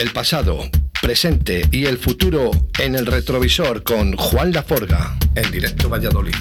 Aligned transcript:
El 0.00 0.12
pasado, 0.12 0.60
presente 1.02 1.60
y 1.70 1.84
el 1.84 1.98
futuro 1.98 2.52
en 2.78 2.94
el 2.94 3.04
retrovisor 3.04 3.82
con 3.82 4.16
Juan 4.16 4.50
Laforga, 4.50 5.14
en 5.34 5.50
directo 5.50 5.90
Valladolid. 5.90 6.32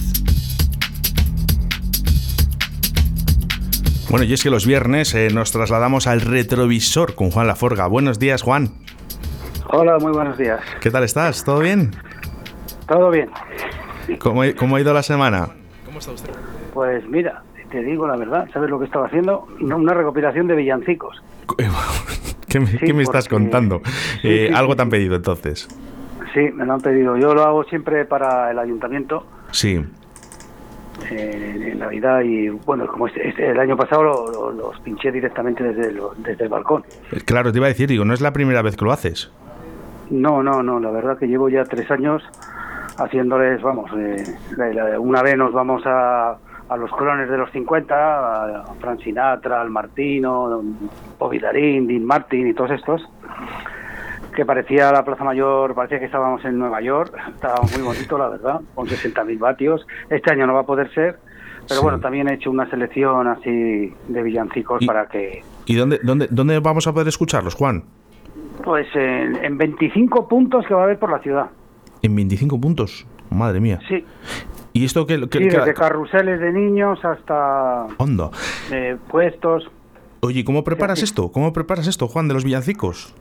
Bueno, 4.10 4.24
y 4.24 4.32
es 4.32 4.42
que 4.44 4.50
los 4.50 4.66
viernes 4.66 5.14
eh, 5.14 5.28
nos 5.34 5.52
trasladamos 5.52 6.08
al 6.08 6.22
retrovisor 6.22 7.16
con 7.16 7.32
Juan 7.32 7.48
Laforga. 7.48 7.88
Buenos 7.88 8.18
días, 8.18 8.44
Juan. 8.44 8.70
Hola, 9.68 9.98
muy 10.00 10.14
buenos 10.14 10.38
días. 10.38 10.62
¿Qué 10.80 10.90
tal 10.90 11.04
estás? 11.04 11.44
¿Todo 11.44 11.60
bien? 11.60 11.92
Todo 12.88 13.12
bien. 13.12 13.30
¿Cómo, 14.20 14.44
cómo 14.58 14.78
ha 14.78 14.80
ido 14.80 14.94
la 14.94 15.04
semana? 15.04 15.50
Pues 16.74 17.06
mira, 17.10 17.44
te 17.70 17.84
digo 17.84 18.08
la 18.08 18.16
verdad, 18.16 18.48
¿sabes 18.54 18.70
lo 18.70 18.80
que 18.80 18.86
estaba 18.86 19.08
haciendo? 19.08 19.50
Una 19.60 19.94
recopilación 19.94 20.48
de 20.48 20.56
villancicos. 20.56 21.22
¿Qué 22.50 22.60
me, 22.60 22.66
Sí, 22.68 22.78
qué 22.80 22.94
me 22.94 23.04
estás 23.04 23.28
contando? 23.28 23.82
Sí, 24.22 24.28
Eh, 24.28 24.48
sí, 24.50 24.54
algo 24.54 24.76
te 24.76 24.82
han 24.82 24.90
pedido 24.90 25.16
entonces. 25.16 25.68
Sí, 26.34 26.42
me 26.54 26.66
lo 26.66 26.74
han 26.74 26.82
pedido. 26.82 27.18
Yo 27.18 27.34
lo 27.34 27.44
hago 27.44 27.64
siempre 27.66 28.06
para 28.06 28.52
el 28.52 28.60
ayuntamiento 28.60 29.26
Sí. 29.52 29.84
eh, 31.12 31.70
en 31.72 31.80
Navidad 31.80 32.22
y 32.22 32.50
bueno, 32.50 32.86
como 32.88 33.08
este, 33.08 33.28
este- 33.30 33.50
el 33.50 33.60
año 33.60 33.78
pasado 33.78 34.04
lo- 34.04 34.32
lo- 34.32 34.52
los 34.52 34.80
pinché 34.82 35.12
directamente 35.12 35.64
desde 35.64 35.90
el, 35.90 36.00
desde 36.18 36.44
el 36.44 36.50
balcón. 36.50 36.84
Eh, 37.12 37.22
Claro, 37.26 37.52
te 37.52 37.58
iba 37.58 37.68
a 37.68 37.70
decir, 37.70 37.88
digo, 37.88 38.04
no 38.06 38.14
es 38.14 38.22
la 38.22 38.34
primera 38.34 38.62
vez 38.62 38.76
que 38.76 38.86
lo 38.86 38.92
haces. 38.92 39.32
No, 40.10 40.44
no, 40.44 40.62
no, 40.64 40.80
la 40.80 40.92
verdad 40.92 41.18
que 41.18 41.28
llevo 41.28 41.50
ya 41.50 41.64
tres 41.64 41.90
años 41.92 42.22
haciéndoles, 42.98 43.62
vamos, 43.62 43.90
eh, 43.98 44.24
una 45.00 45.22
vez 45.24 45.38
nos 45.38 45.54
vamos 45.54 45.82
a, 45.86 46.36
a 46.70 46.78
los 46.78 46.92
clones 46.92 47.30
de 47.30 47.38
los 47.38 47.52
50, 47.52 48.62
a 48.62 48.74
Frank 48.80 49.02
Sinatra, 49.02 49.62
al 49.62 49.70
Martino, 49.70 50.62
Bobby 51.18 51.40
Darin, 51.40 51.88
Dean 51.88 52.06
Martin 52.06 52.48
y 52.48 52.54
todos 52.54 52.72
estos, 52.72 53.02
que 54.36 54.46
parecía 54.46 54.92
la 54.92 55.04
Plaza 55.04 55.24
Mayor, 55.24 55.74
parecía 55.74 56.00
que 56.00 56.06
estábamos 56.06 56.44
en 56.46 56.58
Nueva 56.60 56.82
York, 56.82 57.14
estaba 57.34 57.60
muy 57.74 57.82
bonito, 57.82 58.18
la 58.18 58.30
verdad, 58.30 58.62
con 58.76 58.88
60.000 58.88 59.40
vatios. 59.40 59.86
Este 60.10 60.32
año 60.32 60.46
no 60.48 60.54
va 60.54 60.62
a 60.62 60.66
poder 60.66 60.94
ser, 60.94 61.20
pero 61.68 61.80
Sí. 61.80 61.84
bueno, 61.84 62.00
también 62.00 62.28
he 62.30 62.36
hecho 62.36 62.52
una 62.52 62.70
selección 62.70 63.28
así 63.28 63.94
de 64.08 64.24
villancicos 64.24 64.86
para 64.86 65.08
que, 65.08 65.44
¿Y 65.66 65.76
dónde, 65.76 66.00
dónde, 66.04 66.28
dónde 66.30 66.60
vamos 66.60 66.88
a 66.88 66.94
poder 66.94 67.08
escucharlos, 67.08 67.56
Juan? 67.56 67.84
pues 68.64 68.88
en, 68.94 69.38
en 69.44 69.58
25 69.58 70.28
puntos 70.28 70.66
que 70.68 70.74
va 70.74 70.82
a 70.82 70.84
haber 70.84 71.00
por 71.00 71.10
la 71.12 71.20
ciudad. 71.20 71.48
En 72.02 72.14
25 72.16 72.60
puntos. 72.60 73.08
Madre 73.32 73.60
mía. 73.62 73.80
Sí, 73.88 74.04
¿Y 74.74 74.86
esto 74.86 75.06
qué? 75.08 75.20
qué- 75.30 75.40
Sí, 75.40 75.46
desde 75.50 75.74
carruseles 75.74 76.40
de 76.40 76.52
niños 76.52 77.04
hasta 77.04 77.88
Onda. 77.98 78.30
eh, 78.72 78.98
puestos. 79.10 79.70
Oye, 80.22 80.44
¿cómo 80.44 80.64
preparas 80.64 81.00
sí. 81.00 81.06
esto? 81.06 81.32
¿Cómo 81.32 81.54
preparas 81.54 81.88
esto, 81.88 82.08
Juan, 82.08 82.28
de 82.28 82.34
los 82.34 82.44
villancicos? 82.44 83.14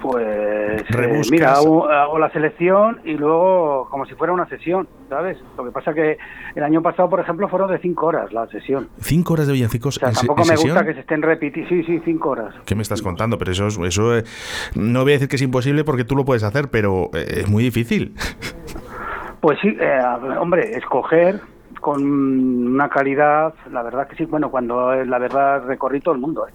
Pues 0.00 0.24
eh, 0.26 1.22
mira, 1.30 1.54
hago, 1.54 1.88
hago 1.88 2.18
la 2.20 2.30
selección 2.30 3.00
y 3.04 3.14
luego 3.14 3.88
como 3.90 4.06
si 4.06 4.14
fuera 4.14 4.32
una 4.32 4.48
sesión, 4.48 4.88
¿sabes? 5.08 5.36
Lo 5.58 5.64
que 5.64 5.72
pasa 5.72 5.92
que 5.92 6.16
el 6.54 6.62
año 6.62 6.80
pasado, 6.80 7.10
por 7.10 7.18
ejemplo, 7.20 7.48
fueron 7.48 7.70
de 7.70 7.78
cinco 7.78 8.06
horas 8.06 8.32
la 8.32 8.46
sesión. 8.46 8.88
¿Cinco 9.00 9.34
horas 9.34 9.48
de 9.48 9.54
villancicos 9.54 9.96
O 9.96 10.00
sea, 10.00 10.08
en, 10.10 10.14
tampoco 10.14 10.42
en 10.42 10.48
me 10.48 10.56
sesión? 10.56 10.74
gusta 10.76 10.86
que 10.86 10.94
se 10.94 11.00
estén 11.00 11.20
repitiendo. 11.20 11.68
Sí, 11.68 11.82
sí, 11.84 12.00
cinco 12.04 12.30
horas. 12.30 12.54
¿Qué 12.64 12.74
me 12.76 12.82
estás 12.82 13.02
contando? 13.02 13.36
Pero 13.38 13.50
eso, 13.52 13.66
es- 13.66 13.78
eso 13.78 14.16
eh, 14.16 14.24
no 14.76 15.02
voy 15.02 15.12
a 15.12 15.14
decir 15.16 15.28
que 15.28 15.36
es 15.36 15.42
imposible 15.42 15.82
porque 15.84 16.04
tú 16.04 16.14
lo 16.16 16.24
puedes 16.24 16.44
hacer, 16.44 16.68
pero 16.70 17.10
eh, 17.12 17.40
es 17.42 17.48
muy 17.48 17.62
difícil. 17.64 18.14
Pues 19.40 19.58
sí, 19.60 19.76
eh, 19.78 20.00
hombre, 20.38 20.76
escoger 20.76 21.40
con 21.80 22.02
una 22.02 22.88
calidad, 22.88 23.54
la 23.70 23.82
verdad 23.82 24.08
que 24.08 24.16
sí, 24.16 24.24
bueno, 24.24 24.50
cuando 24.50 24.92
eh, 24.92 25.06
la 25.06 25.18
verdad 25.18 25.64
recorrí 25.66 26.00
todo 26.00 26.14
el 26.14 26.20
mundo, 26.20 26.46
¿eh? 26.48 26.52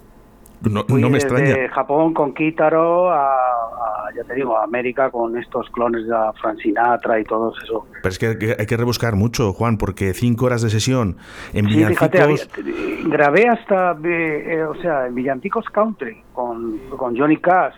No, 0.62 0.82
no 0.88 1.10
me 1.10 1.18
desde 1.18 1.28
extraña. 1.28 1.68
Japón 1.74 2.14
con 2.14 2.32
Kitaro 2.32 3.10
a, 3.10 3.26
a, 3.34 4.10
ya 4.16 4.24
te 4.24 4.34
digo, 4.34 4.56
a 4.56 4.64
América 4.64 5.10
con 5.10 5.36
estos 5.36 5.68
clones 5.70 6.04
de 6.04 6.10
la 6.10 6.32
Frank 6.40 6.58
Sinatra 6.58 7.20
y 7.20 7.24
todo 7.24 7.52
eso. 7.62 7.86
Pero 8.02 8.08
es 8.08 8.18
que 8.18 8.56
hay, 8.58 8.64
que 8.66 8.76
rebuscar 8.76 9.14
mucho, 9.14 9.52
Juan, 9.52 9.76
porque 9.76 10.14
cinco 10.14 10.46
horas 10.46 10.62
de 10.62 10.70
sesión 10.70 11.18
en 11.52 11.66
Sí, 11.66 11.74
villancicos... 11.74 12.48
fíjate, 12.54 13.02
grabé 13.04 13.48
hasta, 13.48 13.92
eh, 14.04 14.54
eh, 14.54 14.64
o 14.64 14.74
sea, 14.76 15.06
en 15.06 15.14
Villancicos 15.14 15.66
Country 15.66 16.22
con, 16.32 16.78
con 16.96 17.14
Johnny 17.14 17.36
Cash, 17.36 17.74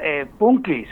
eh, 0.00 0.26
Punkis 0.38 0.88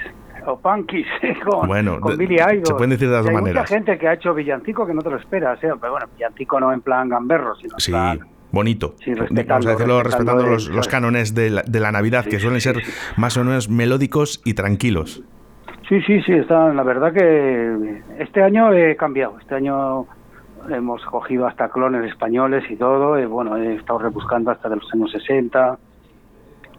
o 0.47 0.59
Punkis 0.59 1.06
con, 1.44 1.66
Bueno, 1.69 2.00
con 2.00 2.16
Billy 2.16 2.37
Idol. 2.37 2.62
se 2.66 2.75
pueden 2.75 2.91
decir 2.91 3.09
de 3.09 3.16
las 3.16 3.27
Y 3.27 3.28
hay 3.28 3.34
maneras. 3.34 3.62
mucha 3.62 3.75
gente 3.75 3.99
que 3.99 4.09
ha 4.09 4.12
hecho 4.15 4.34
Villancico 4.34 4.87
que 4.87 4.94
no 4.94 5.03
te 5.03 5.10
lo 5.10 5.16
esperas, 5.16 5.62
¿eh? 5.65 5.71
pero 5.81 5.93
bueno, 5.93 6.06
Villancico 6.15 6.60
no 6.60 6.72
en 6.72 6.81
plan 6.81 7.09
gamberro, 7.09 7.55
sino 7.56 7.75
en 7.75 7.81
Sí, 7.81 7.91
plan... 7.93 8.21
bonito. 8.53 8.94
Sí, 9.05 9.12
Vamos 9.15 9.31
respetando- 9.31 9.69
a 9.69 9.72
decirlo 9.72 10.03
respetando, 10.03 10.32
respetando 10.43 10.47
los, 10.47 10.69
los 10.69 10.88
cánones 10.88 11.34
de 11.34 11.50
la, 11.50 11.62
de 11.62 11.81
la 11.81 11.93
Navidad, 11.93 12.25
Sí, 12.25 12.31
que 12.31 12.38
suelen 12.41 12.60
sí, 12.60 12.72
ser 12.72 12.82
más 13.16 13.37
o 13.37 13.44
menos 13.44 13.69
melódicos 13.69 14.41
y 14.44 14.55
tranquilos. 14.55 15.22
Sí, 15.88 16.00
sí, 16.03 16.22
sí, 16.22 16.32
está, 16.32 16.72
la 16.72 16.82
verdad 16.82 17.12
que 17.12 18.03
este 18.19 18.43
año 18.43 18.72
he 18.72 18.97
cambiado, 18.97 19.38
este 19.38 19.55
año 19.56 20.06
hemos 20.71 21.05
cogido 21.05 21.47
hasta 21.47 21.69
clones 21.69 22.06
españoles 22.11 22.65
y 22.71 22.76
todo, 22.76 23.19
y 23.21 23.26
bueno, 23.26 23.59
he 23.59 23.75
estado 23.75 23.99
rebuscando 23.99 24.50
hasta 24.50 24.71
de 24.71 24.76
los 24.76 24.94
años 24.94 25.11
60, 25.12 25.78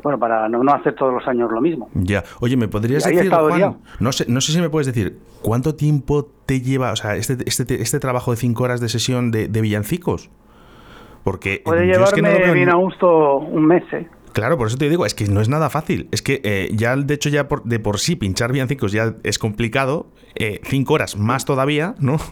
bueno, 0.05 0.19
para 0.19 0.47
no, 0.47 0.63
no 0.63 0.71
hacer 0.71 0.93
todos 0.93 1.11
los 1.11 1.27
años 1.27 1.51
lo 1.51 1.59
mismo. 1.59 1.89
Ya. 1.95 2.23
Oye, 2.41 2.55
¿me 2.57 2.67
podrías 2.67 3.03
decir, 3.03 3.27
Juan, 3.27 3.77
no 3.99 4.11
sé, 4.11 4.25
no 4.27 4.39
sé 4.39 4.51
si 4.51 4.61
me 4.61 4.69
puedes 4.69 4.85
decir, 4.85 5.17
¿cuánto 5.41 5.73
tiempo 5.73 6.29
te 6.45 6.61
lleva, 6.61 6.91
o 6.91 6.95
sea, 6.95 7.15
este, 7.15 7.37
este, 7.47 7.81
este 7.81 7.99
trabajo 7.99 8.29
de 8.29 8.37
cinco 8.37 8.65
horas 8.65 8.79
de 8.81 8.87
sesión 8.87 9.31
de, 9.31 9.47
de 9.47 9.61
villancicos? 9.61 10.29
Porque 11.23 11.63
Puede 11.65 11.87
yo 11.87 12.03
es 12.03 12.13
que 12.13 12.21
no 12.21 12.27
llevarme 12.27 12.39
lo 12.39 12.45
veo 12.45 12.53
bien 12.53 12.69
a 12.69 12.75
gusto 12.75 13.37
un 13.37 13.65
mes, 13.65 13.83
¿eh? 13.93 14.07
Claro, 14.33 14.59
por 14.59 14.67
eso 14.67 14.77
te 14.77 14.87
digo, 14.89 15.07
es 15.07 15.15
que 15.15 15.25
no 15.25 15.41
es 15.41 15.49
nada 15.49 15.71
fácil. 15.71 16.07
Es 16.11 16.21
que 16.21 16.39
eh, 16.43 16.69
ya, 16.73 16.95
de 16.95 17.13
hecho, 17.15 17.29
ya 17.29 17.47
por, 17.47 17.63
de 17.63 17.79
por 17.79 17.97
sí 17.97 18.15
pinchar 18.15 18.51
villancicos 18.51 18.91
ya 18.91 19.15
es 19.23 19.39
complicado. 19.39 20.05
eh, 20.35 20.59
cinco 20.65 20.93
horas 20.93 21.17
más 21.17 21.45
todavía, 21.45 21.95
¿no? 21.99 22.17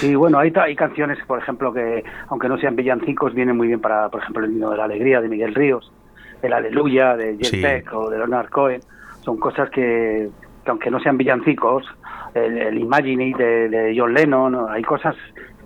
Sí, 0.00 0.14
bueno, 0.14 0.38
hay, 0.38 0.52
hay 0.54 0.76
canciones, 0.76 1.18
por 1.26 1.38
ejemplo, 1.38 1.72
que 1.72 2.04
aunque 2.28 2.48
no 2.48 2.58
sean 2.58 2.76
villancicos, 2.76 3.34
vienen 3.34 3.56
muy 3.56 3.68
bien 3.68 3.80
para, 3.80 4.10
por 4.10 4.20
ejemplo, 4.20 4.44
el 4.44 4.52
himno 4.52 4.70
de 4.70 4.76
la 4.76 4.84
alegría 4.84 5.20
de 5.20 5.28
Miguel 5.28 5.54
Ríos, 5.54 5.90
el 6.46 6.52
Aleluya 6.52 7.16
de 7.16 7.36
Jet 7.36 7.46
Sí. 7.46 7.62
Beck 7.62 7.92
o 7.92 8.10
de 8.10 8.18
Leonard 8.18 8.48
Cohen. 8.48 8.80
Son 9.22 9.38
cosas 9.38 9.68
que, 9.70 10.28
que 10.64 10.70
aunque 10.70 10.90
no 10.90 11.00
sean 11.00 11.16
villancicos, 11.18 11.84
el, 12.34 12.58
el 12.58 12.78
Imagine 12.78 13.34
de, 13.36 13.68
de 13.68 13.94
John 13.96 14.14
Lennon, 14.14 14.66
hay 14.70 14.82
cosas 14.82 15.16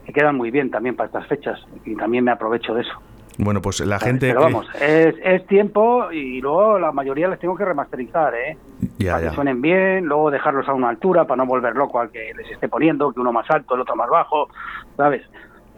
que 0.04 0.12
quedan 0.12 0.36
muy 0.36 0.50
bien 0.50 0.70
también 0.70 0.96
para 0.96 1.08
estas 1.08 1.26
fechas 1.26 1.60
y 1.84 1.94
también 1.96 2.24
me 2.24 2.30
aprovecho 2.32 2.74
de 2.74 2.82
eso. 2.82 2.92
Bueno, 3.38 3.62
pues 3.62 3.80
la 3.80 3.98
gente. 3.98 4.28
Pero 4.28 4.40
vamos, 4.40 4.66
es, 4.80 5.14
es 5.22 5.46
tiempo 5.46 6.12
y 6.12 6.40
luego 6.42 6.78
la 6.78 6.92
mayoría 6.92 7.26
les 7.28 7.38
tengo 7.38 7.56
que 7.56 7.64
remasterizar, 7.64 8.34
¿eh? 8.34 8.58
Ya, 8.98 9.12
para 9.12 9.24
ya. 9.24 9.28
que 9.30 9.34
suenen 9.34 9.62
bien, 9.62 10.04
luego 10.04 10.30
dejarlos 10.30 10.68
a 10.68 10.74
una 10.74 10.90
altura 10.90 11.24
para 11.24 11.38
no 11.38 11.46
volver 11.46 11.74
loco 11.74 12.00
al 12.00 12.10
que 12.10 12.32
les 12.36 12.50
esté 12.50 12.68
poniendo, 12.68 13.12
que 13.12 13.20
uno 13.20 13.32
más 13.32 13.50
alto, 13.50 13.74
el 13.74 13.80
otro 13.80 13.96
más 13.96 14.10
bajo, 14.10 14.48
¿sabes? 14.96 15.22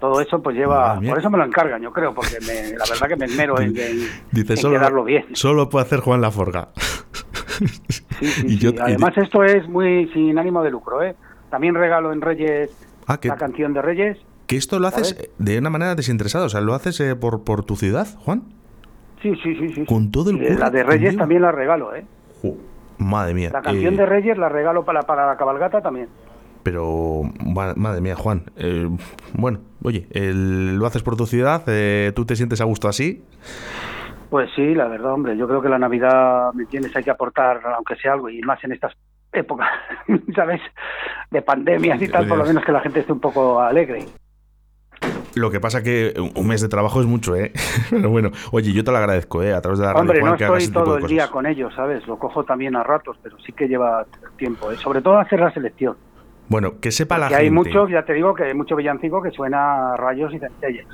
Todo 0.02 0.20
eso 0.20 0.42
pues 0.42 0.56
lleva, 0.56 0.98
por 1.00 1.16
eso 1.20 1.30
me 1.30 1.38
lo 1.38 1.44
encargan, 1.44 1.80
yo 1.80 1.92
creo, 1.92 2.12
porque 2.12 2.38
me- 2.44 2.76
la 2.76 2.84
verdad 2.90 3.06
que 3.06 3.14
me 3.14 3.26
esmero 3.26 3.60
en, 3.60 3.68
en- 3.68 4.08
Dice, 4.32 4.54
en 4.54 4.56
solo, 4.56 4.76
quedarlo 4.76 5.04
bien. 5.04 5.26
solo 5.34 5.68
puede 5.68 5.84
hacer 5.86 6.00
Juan 6.00 6.20
Laforga. 6.20 6.70
Sí, 8.18 8.26
sí, 8.26 8.46
Y 8.46 8.48
sí. 8.50 8.58
yo- 8.58 8.70
y- 8.72 8.78
Además 8.80 9.16
esto 9.16 9.44
es 9.44 9.68
muy 9.68 10.08
sin 10.12 10.36
ánimo 10.40 10.60
de 10.64 10.72
lucro, 10.72 11.04
¿eh? 11.04 11.14
También 11.50 11.76
regalo 11.76 12.12
en 12.12 12.20
Reyes 12.20 12.70
Ah, 13.06 13.20
que, 13.20 13.28
la 13.28 13.36
canción 13.36 13.74
de 13.74 13.80
Reyes. 13.82 14.18
que 14.48 14.56
esto 14.56 14.80
lo 14.80 14.88
haces 14.88 15.10
¿Sabes? 15.10 15.30
de 15.38 15.58
una 15.58 15.70
manera 15.70 15.94
desinteresada. 15.94 16.46
O 16.46 16.48
sea, 16.48 16.60
lo 16.60 16.74
haces 16.74 16.98
eh, 16.98 17.14
por, 17.14 17.44
por 17.44 17.64
tu 17.64 17.76
ciudad, 17.76 18.08
Juan. 18.24 18.42
Sí, 19.22 19.32
sí, 19.40 19.54
sí, 19.54 19.68
sí. 19.72 19.84
Con 19.84 20.10
todo 20.10 20.30
el 20.30 20.38
Y 20.38 20.48
La 20.48 20.56
curro 20.56 20.70
de 20.70 20.82
Reyes 20.82 21.16
también 21.16 21.42
la 21.42 21.52
regalo, 21.52 21.94
¿eh? 21.94 22.04
Madre 22.98 23.34
mía. 23.34 23.50
La 23.52 23.62
canción 23.62 23.94
eh, 23.94 23.98
de 23.98 24.06
Reyes 24.06 24.36
la 24.36 24.48
regalo 24.48 24.84
para, 24.84 25.02
para 25.02 25.28
la 25.28 25.36
cabalgata 25.36 25.80
también. 25.80 26.08
Pero, 26.62 27.22
ma- 27.44 27.74
madre 27.76 28.00
mía, 28.00 28.14
Juan. 28.16 28.44
eh, 28.56 28.88
bueno, 29.34 29.60
oye, 29.82 30.06
el- 30.12 30.76
lo 30.76 30.86
haces 30.86 31.02
por 31.02 31.16
tu 31.16 31.26
ciudad, 31.26 31.62
eh, 31.66 32.12
tú 32.14 32.24
te 32.24 32.36
sientes 32.36 32.60
a 32.60 32.64
gusto 32.64 32.88
así. 32.88 33.24
Pues 34.30 34.48
sí, 34.56 34.74
la 34.74 34.86
verdad, 34.86 35.12
hombre, 35.12 35.36
yo 35.36 35.46
creo 35.46 35.60
que 35.60 35.68
la 35.68 35.78
Navidad, 35.78 36.52
¿me 36.54 36.62
entiendes? 36.62 36.94
Hay 36.96 37.02
que 37.04 37.10
aportar, 37.10 37.60
aunque 37.76 37.96
sea 37.96 38.12
algo, 38.14 38.30
y 38.30 38.40
más 38.42 38.62
en 38.64 38.72
estas 38.72 38.94
épocas, 39.32 39.68
¿sabes? 40.34 40.60
De 41.30 41.42
pandemias 41.42 42.00
y 42.00 42.08
tal, 42.08 42.28
por 42.28 42.38
lo 42.38 42.44
menos 42.44 42.64
que 42.64 42.72
la 42.72 42.80
gente 42.80 43.00
esté 43.00 43.12
un 43.12 43.20
poco 43.20 43.60
alegre. 43.60 44.04
Lo 45.34 45.50
que 45.50 45.60
pasa 45.60 45.82
que 45.82 46.12
un 46.36 46.46
mes 46.46 46.60
de 46.60 46.68
trabajo 46.68 47.00
es 47.00 47.06
mucho, 47.06 47.34
¿eh? 47.34 47.52
Pero 47.90 48.10
bueno, 48.10 48.30
oye, 48.52 48.72
yo 48.72 48.84
te 48.84 48.90
lo 48.90 48.98
agradezco, 48.98 49.42
¿eh? 49.42 49.52
A 49.54 49.60
través 49.62 49.78
de 49.80 49.86
la 49.86 49.92
radio, 49.94 50.00
Hombre, 50.02 50.20
Juan, 50.20 50.32
no 50.32 50.38
que 50.38 50.44
hagas 50.44 50.62
estoy 50.62 50.76
este 50.78 50.90
todo 50.90 50.98
el 50.98 51.06
día 51.06 51.28
con 51.28 51.46
ellos, 51.46 51.74
¿sabes? 51.74 52.06
Lo 52.06 52.18
cojo 52.18 52.44
también 52.44 52.76
a 52.76 52.82
ratos, 52.82 53.18
pero 53.22 53.36
sí 53.38 53.52
que 53.52 53.66
lleva 53.66 54.04
tiempo, 54.36 54.70
¿eh? 54.70 54.76
Sobre 54.76 55.00
todo 55.00 55.18
hacer 55.18 55.40
la 55.40 55.52
selección. 55.52 55.96
Bueno, 56.52 56.78
que 56.80 56.92
sepa 56.92 57.16
la 57.16 57.28
Que 57.28 57.36
hay 57.36 57.44
gente. 57.46 57.54
muchos, 57.54 57.90
ya 57.90 58.04
te 58.04 58.12
digo, 58.12 58.34
que 58.34 58.44
hay 58.44 58.52
mucho 58.52 58.76
villancico 58.76 59.22
que 59.22 59.30
suena 59.30 59.94
a 59.94 59.96
rayos 59.96 60.34
y 60.34 60.38
centellas. 60.38 60.84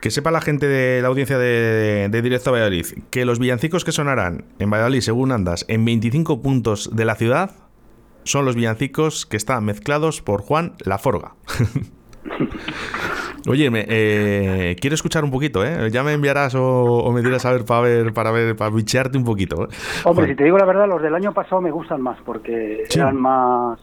Que 0.00 0.10
sepa 0.10 0.32
la 0.32 0.40
gente 0.40 0.66
de 0.66 1.00
la 1.02 1.06
audiencia 1.06 1.38
de, 1.38 2.08
de 2.10 2.22
Directo 2.22 2.50
a 2.50 2.54
Valladolid 2.54 2.84
que 3.10 3.24
los 3.24 3.38
villancicos 3.38 3.84
que 3.84 3.92
sonarán 3.92 4.46
en 4.58 4.68
Valladolid, 4.68 5.02
según 5.02 5.30
andas, 5.30 5.64
en 5.68 5.84
25 5.84 6.42
puntos 6.42 6.96
de 6.96 7.04
la 7.04 7.14
ciudad, 7.14 7.52
son 8.24 8.44
los 8.44 8.56
villancicos 8.56 9.24
que 9.24 9.36
están 9.36 9.64
mezclados 9.64 10.20
por 10.20 10.42
Juan 10.42 10.72
Laforga. 10.84 11.34
Oye, 13.48 13.70
me, 13.70 13.86
eh, 13.88 14.76
quiero 14.80 14.94
escuchar 14.94 15.22
un 15.22 15.30
poquito, 15.30 15.64
¿eh? 15.64 15.90
Ya 15.92 16.02
me 16.02 16.12
enviarás 16.12 16.56
o, 16.56 17.08
me 17.14 17.22
dirás 17.22 17.46
a 17.46 17.52
ver 17.52 17.64
para 17.64 17.82
ver, 17.82 18.12
para 18.12 18.32
ver, 18.32 18.56
para 18.56 18.74
bichearte 18.74 19.16
un 19.16 19.24
poquito. 19.24 19.64
¿eh? 19.64 19.68
Hombre, 20.04 20.26
si 20.26 20.34
te 20.34 20.42
digo 20.42 20.58
la 20.58 20.64
verdad, 20.64 20.88
los 20.88 21.00
del 21.00 21.14
año 21.14 21.32
pasado 21.32 21.62
me 21.62 21.70
gustan 21.70 22.02
más 22.02 22.18
porque 22.24 22.82
eran 22.92 23.16
más 23.16 23.78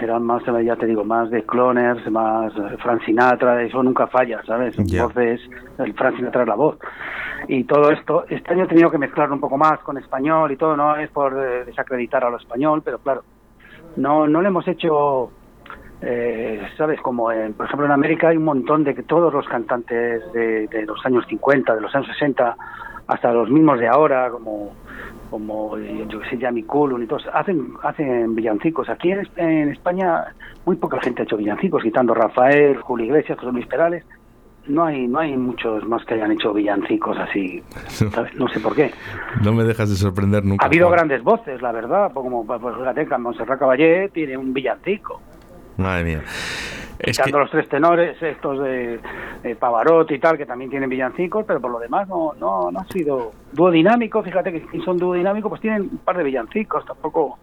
eran 0.00 0.22
más, 0.22 0.42
ya 0.64 0.76
te 0.76 0.86
digo, 0.86 1.04
más 1.04 1.30
de 1.30 1.44
cloners, 1.44 2.10
más 2.10 2.52
Frank 2.82 3.02
Sinatra, 3.04 3.62
eso 3.62 3.82
nunca 3.82 4.06
falla, 4.06 4.42
¿sabes? 4.46 4.76
Voces, 4.76 5.40
el 5.78 5.94
Frank 5.94 6.16
Sinatra 6.16 6.42
es 6.42 6.48
la 6.48 6.54
voz. 6.54 6.78
Y 7.48 7.64
todo 7.64 7.90
esto, 7.90 8.24
este 8.28 8.52
año 8.52 8.64
he 8.64 8.68
tenido 8.68 8.90
que 8.90 8.98
mezclarlo 8.98 9.34
un 9.34 9.40
poco 9.40 9.58
más 9.58 9.78
con 9.80 9.98
español 9.98 10.50
y 10.52 10.56
todo, 10.56 10.76
no 10.76 10.96
es 10.96 11.10
por 11.10 11.32
eh, 11.34 11.64
desacreditar 11.64 12.24
a 12.24 12.30
lo 12.30 12.38
español, 12.38 12.82
pero 12.84 12.98
claro, 12.98 13.22
no, 13.96 14.26
no 14.26 14.40
le 14.40 14.48
hemos 14.48 14.66
hecho, 14.66 15.30
eh, 16.00 16.66
¿sabes? 16.76 17.00
Como, 17.00 17.24
por 17.56 17.66
ejemplo, 17.66 17.86
en 17.86 17.92
América 17.92 18.28
hay 18.28 18.36
un 18.36 18.44
montón 18.44 18.84
de 18.84 18.94
que 18.94 19.02
todos 19.02 19.32
los 19.32 19.46
cantantes 19.46 20.22
de, 20.32 20.66
de 20.68 20.86
los 20.86 21.04
años 21.04 21.24
50, 21.28 21.74
de 21.74 21.80
los 21.80 21.94
años 21.94 22.08
60, 22.08 22.56
hasta 23.06 23.32
los 23.32 23.50
mismos 23.50 23.78
de 23.78 23.88
ahora, 23.88 24.30
como 24.30 24.72
como 25.34 25.76
eh, 25.78 26.06
yo 26.08 26.20
que 26.20 26.30
sé, 26.30 26.38
Jamie 26.38 26.64
Cullum 26.64 27.02
y 27.02 27.06
todos, 27.08 27.26
hacen, 27.32 27.72
hacen 27.82 28.36
villancicos. 28.36 28.88
Aquí 28.88 29.10
en, 29.10 29.68
España 29.68 30.26
muy 30.64 30.76
poca 30.76 31.00
gente 31.00 31.22
ha 31.22 31.24
hecho 31.24 31.36
villancicos, 31.36 31.82
quitando 31.82 32.14
Rafael, 32.14 32.76
Julio 32.76 33.06
Iglesias, 33.06 33.36
José 33.36 33.50
Luis 33.50 33.66
Perales. 33.66 34.04
No 34.68 34.84
hay, 34.84 35.08
no 35.08 35.18
hay 35.18 35.36
muchos 35.36 35.84
más 35.88 36.04
que 36.04 36.14
hayan 36.14 36.30
hecho 36.30 36.54
villancicos 36.54 37.18
así, 37.18 37.60
no 38.36 38.46
sé 38.46 38.60
por 38.60 38.76
qué. 38.76 38.92
No 39.42 39.52
me 39.52 39.64
dejas 39.64 39.90
de 39.90 39.96
sorprender 39.96 40.44
nunca. 40.44 40.64
Ha 40.64 40.68
habido 40.68 40.88
grandes 40.88 41.22
voces, 41.24 41.60
la 41.60 41.72
verdad, 41.72 42.12
como 42.14 42.46
pues, 42.46 42.60
fíjate 42.78 43.04
que 43.04 43.18
Montserrat 43.18 43.58
Caballé 43.58 44.10
tiene 44.10 44.36
un 44.36 44.54
villancico. 44.54 45.20
Madre 45.76 46.04
mía. 46.04 46.22
Quitando 47.04 47.40
los 47.40 47.50
tres 47.50 47.68
tenores, 47.68 48.20
estos 48.22 48.60
de, 48.60 49.00
Pavarotti 49.58 50.14
y 50.14 50.18
tal, 50.18 50.38
que 50.38 50.46
también 50.46 50.70
tienen 50.70 50.88
villancicos, 50.88 51.44
pero 51.46 51.60
por 51.60 51.70
lo 51.70 51.78
demás 51.78 52.08
no, 52.08 52.32
no, 52.38 52.70
no 52.70 52.80
ha 52.80 52.84
sido 52.88 53.32
dúo 53.52 53.70
dinámico. 53.70 54.22
Fíjate 54.22 54.52
que 54.52 54.66
si 54.70 54.80
son 54.80 54.98
dúo 54.98 55.14
dinámico, 55.14 55.48
pues 55.48 55.60
tienen 55.60 55.82
un 55.82 55.98
par 55.98 56.16
de 56.16 56.24
villancicos, 56.24 56.84
tampoco 56.84 57.38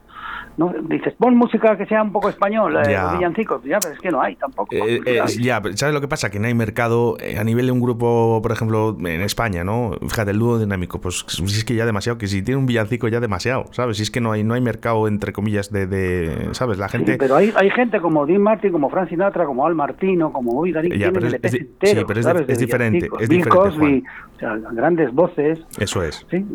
no 0.57 0.73
dices 0.83 1.13
pon 1.17 1.35
música 1.35 1.77
que 1.77 1.85
sea 1.85 2.03
un 2.03 2.11
poco 2.11 2.29
español 2.29 2.75
eh, 2.77 2.97
villancicos. 3.17 3.63
Ya 3.63 3.79
pero 3.79 3.95
es 3.95 3.99
que 3.99 4.09
no 4.09 4.21
hay 4.21 4.35
tampoco 4.35 4.75
eh, 4.75 5.01
eh, 5.05 5.21
ya 5.39 5.61
sabes 5.75 5.93
lo 5.93 6.01
que 6.01 6.07
pasa 6.07 6.29
que 6.29 6.39
no 6.39 6.47
hay 6.47 6.53
mercado 6.53 7.17
a 7.37 7.43
nivel 7.43 7.67
de 7.67 7.71
un 7.71 7.81
grupo 7.81 8.39
por 8.41 8.51
ejemplo 8.51 8.95
en 8.99 9.21
España 9.21 9.63
no 9.63 9.91
fíjate 10.01 10.31
el 10.31 10.39
dúo 10.39 10.59
dinámico 10.59 10.99
pues 10.99 11.25
si 11.27 11.43
es 11.43 11.65
que 11.65 11.75
ya 11.75 11.85
demasiado 11.85 12.17
que 12.17 12.27
si 12.27 12.41
tiene 12.41 12.59
un 12.59 12.65
villancico 12.65 13.07
ya 13.07 13.19
demasiado 13.19 13.65
sabes 13.71 13.97
si 13.97 14.03
es 14.03 14.11
que 14.11 14.21
no 14.21 14.31
hay 14.31 14.43
no 14.43 14.53
hay 14.53 14.61
mercado 14.61 15.07
entre 15.07 15.33
comillas 15.33 15.71
de, 15.71 16.49
sabes 16.51 16.77
la 16.77 16.89
gente 16.89 17.17
pero 17.17 17.35
hay, 17.35 17.53
hay 17.55 17.69
gente 17.71 17.99
como 17.99 18.25
Dean 18.25 18.41
Martin 18.41 18.71
como 18.71 18.89
Frank 18.89 19.09
Sinatra 19.09 19.45
como 19.45 19.65
Al 19.65 19.75
Martino 19.75 20.31
como 20.31 20.51
Uy 20.51 20.71
Darín 20.71 20.93
ya, 20.93 21.11
pero 21.11 21.27
es, 21.27 21.51
sí, 21.51 21.69
pero 21.79 22.19
es, 22.47 22.59
diferente 22.59 23.09
es 23.19 23.29
Bill 23.29 23.47
Cosby 23.47 24.03
o 24.35 24.39
sea, 24.39 24.57
grandes 24.71 25.13
voces. 25.13 25.59
Eso 25.77 26.03
es. 26.03 26.25
Sí 26.29 26.45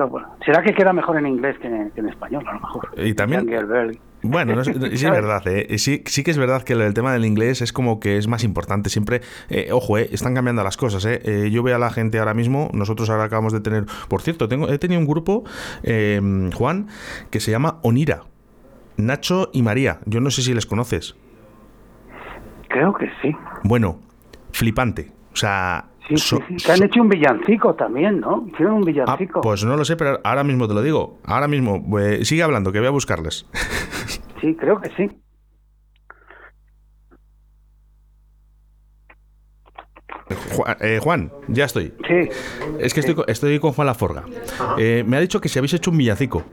será 0.44 0.62
que 0.62 0.75
queda 0.75 0.92
mejor 0.92 1.19
en 1.19 1.26
inglés 1.26 1.56
que 1.58 1.66
en, 1.66 2.08
español 2.08 2.44
a 2.46 2.54
lo 2.54 2.60
mejor. 2.60 2.88
Y 2.96 3.14
también 3.14 3.46
bueno, 4.31 4.62
sí 4.64 4.70
es 4.70 5.02
verdad, 5.02 5.46
¿eh? 5.46 5.78
sí, 5.78 6.02
sí 6.06 6.23
que 6.23 6.31
es 6.31 6.38
verdad 6.38 6.62
que 6.62 6.75
el 6.75 6.94
tema 6.94 7.12
del 7.12 7.25
inglés 7.25 7.62
es 7.62 7.73
como 7.73 8.00
que 8.00 8.17
es 8.17 8.28
más 8.28 8.44
importante. 8.44 8.90
Siempre, 8.90 9.20
eh, 9.49 9.69
ojo, 9.73 9.99
eh, 9.99 10.08
están 10.12 10.34
cambiando 10.34 10.62
las 10.62 10.76
cosas. 10.76 11.05
Eh. 11.05 11.20
eh. 11.25 11.50
yo 11.50 11.62
veo 11.62 11.76
a 11.76 11.78
la 11.78 11.90
gente 11.90 12.19
ahora 12.19 12.34
mismo, 12.34 12.70
nosotros 12.73 13.11
ahora 13.11 13.25
acabamos 13.25 13.52
de 13.52 13.61
tener, 13.61 13.87
por 14.08 14.23
cierto, 14.23 14.49
tengo, 14.49 14.69
he 14.69 14.78
tenido 14.78 15.00
un 15.00 15.06
grupo, 15.06 15.44
Juan, 16.55 16.88
que 17.31 17.40
se 17.40 17.50
llama 17.50 17.78
Onira, 17.82 18.25
Nacho 18.96 19.50
y 19.52 19.62
María. 19.62 20.00
Yo 20.06 20.20
no 20.20 20.31
sé 20.31 20.43
si 20.43 20.55
les 20.55 20.67
conoces. 20.67 21.17
Creo 22.69 22.93
que 22.94 23.08
sí. 23.23 23.34
Bueno, 23.62 24.00
flipante. 24.52 25.12
O 25.32 25.37
sea, 25.37 25.90
Sí, 26.08 26.17
sí, 26.19 26.37
sí. 26.56 26.70
han 26.70 26.82
hecho 26.84 27.02
un 27.02 27.08
villancico 27.08 27.75
también, 27.75 28.20
¿no? 28.20 28.46
Hicieron 28.46 28.75
un 28.75 28.84
villancico. 28.84 29.40
Ah, 29.40 29.43
pues 29.43 29.64
no 29.64 29.76
lo 29.76 29.84
sé, 29.84 29.96
pero 29.96 30.20
ahora 30.23 30.44
mismo 30.44 30.69
te 30.69 30.75
lo 30.75 30.82
digo. 30.82 31.19
Ahora 31.25 31.49
mismo. 31.49 31.84
Pues, 31.84 32.28
sigue 32.28 32.44
hablando, 32.44 32.70
que 32.70 32.78
voy 32.78 32.87
a 32.87 32.93
buscarles. 32.93 33.46
Sí, 34.46 34.54
creo 34.54 34.81
que 34.81 34.90
sí. 34.90 35.10
Eh, 40.81 41.00
Juan, 41.02 41.32
ya 41.48 41.64
estoy. 41.64 41.93
Sí. 42.06 42.28
Es 42.78 42.94
que 42.94 43.00
estoy, 43.00 43.16
estoy 43.26 43.58
con 43.58 43.72
Juan 43.72 43.87
Laforga. 43.87 44.25
Eh, 44.78 45.02
me 45.04 45.16
ha 45.16 45.20
dicho 45.20 45.40
que 45.40 45.48
si 45.48 45.58
habéis 45.58 45.75
hecho 45.75 45.90
un 45.90 45.98
villancico. 45.98 46.44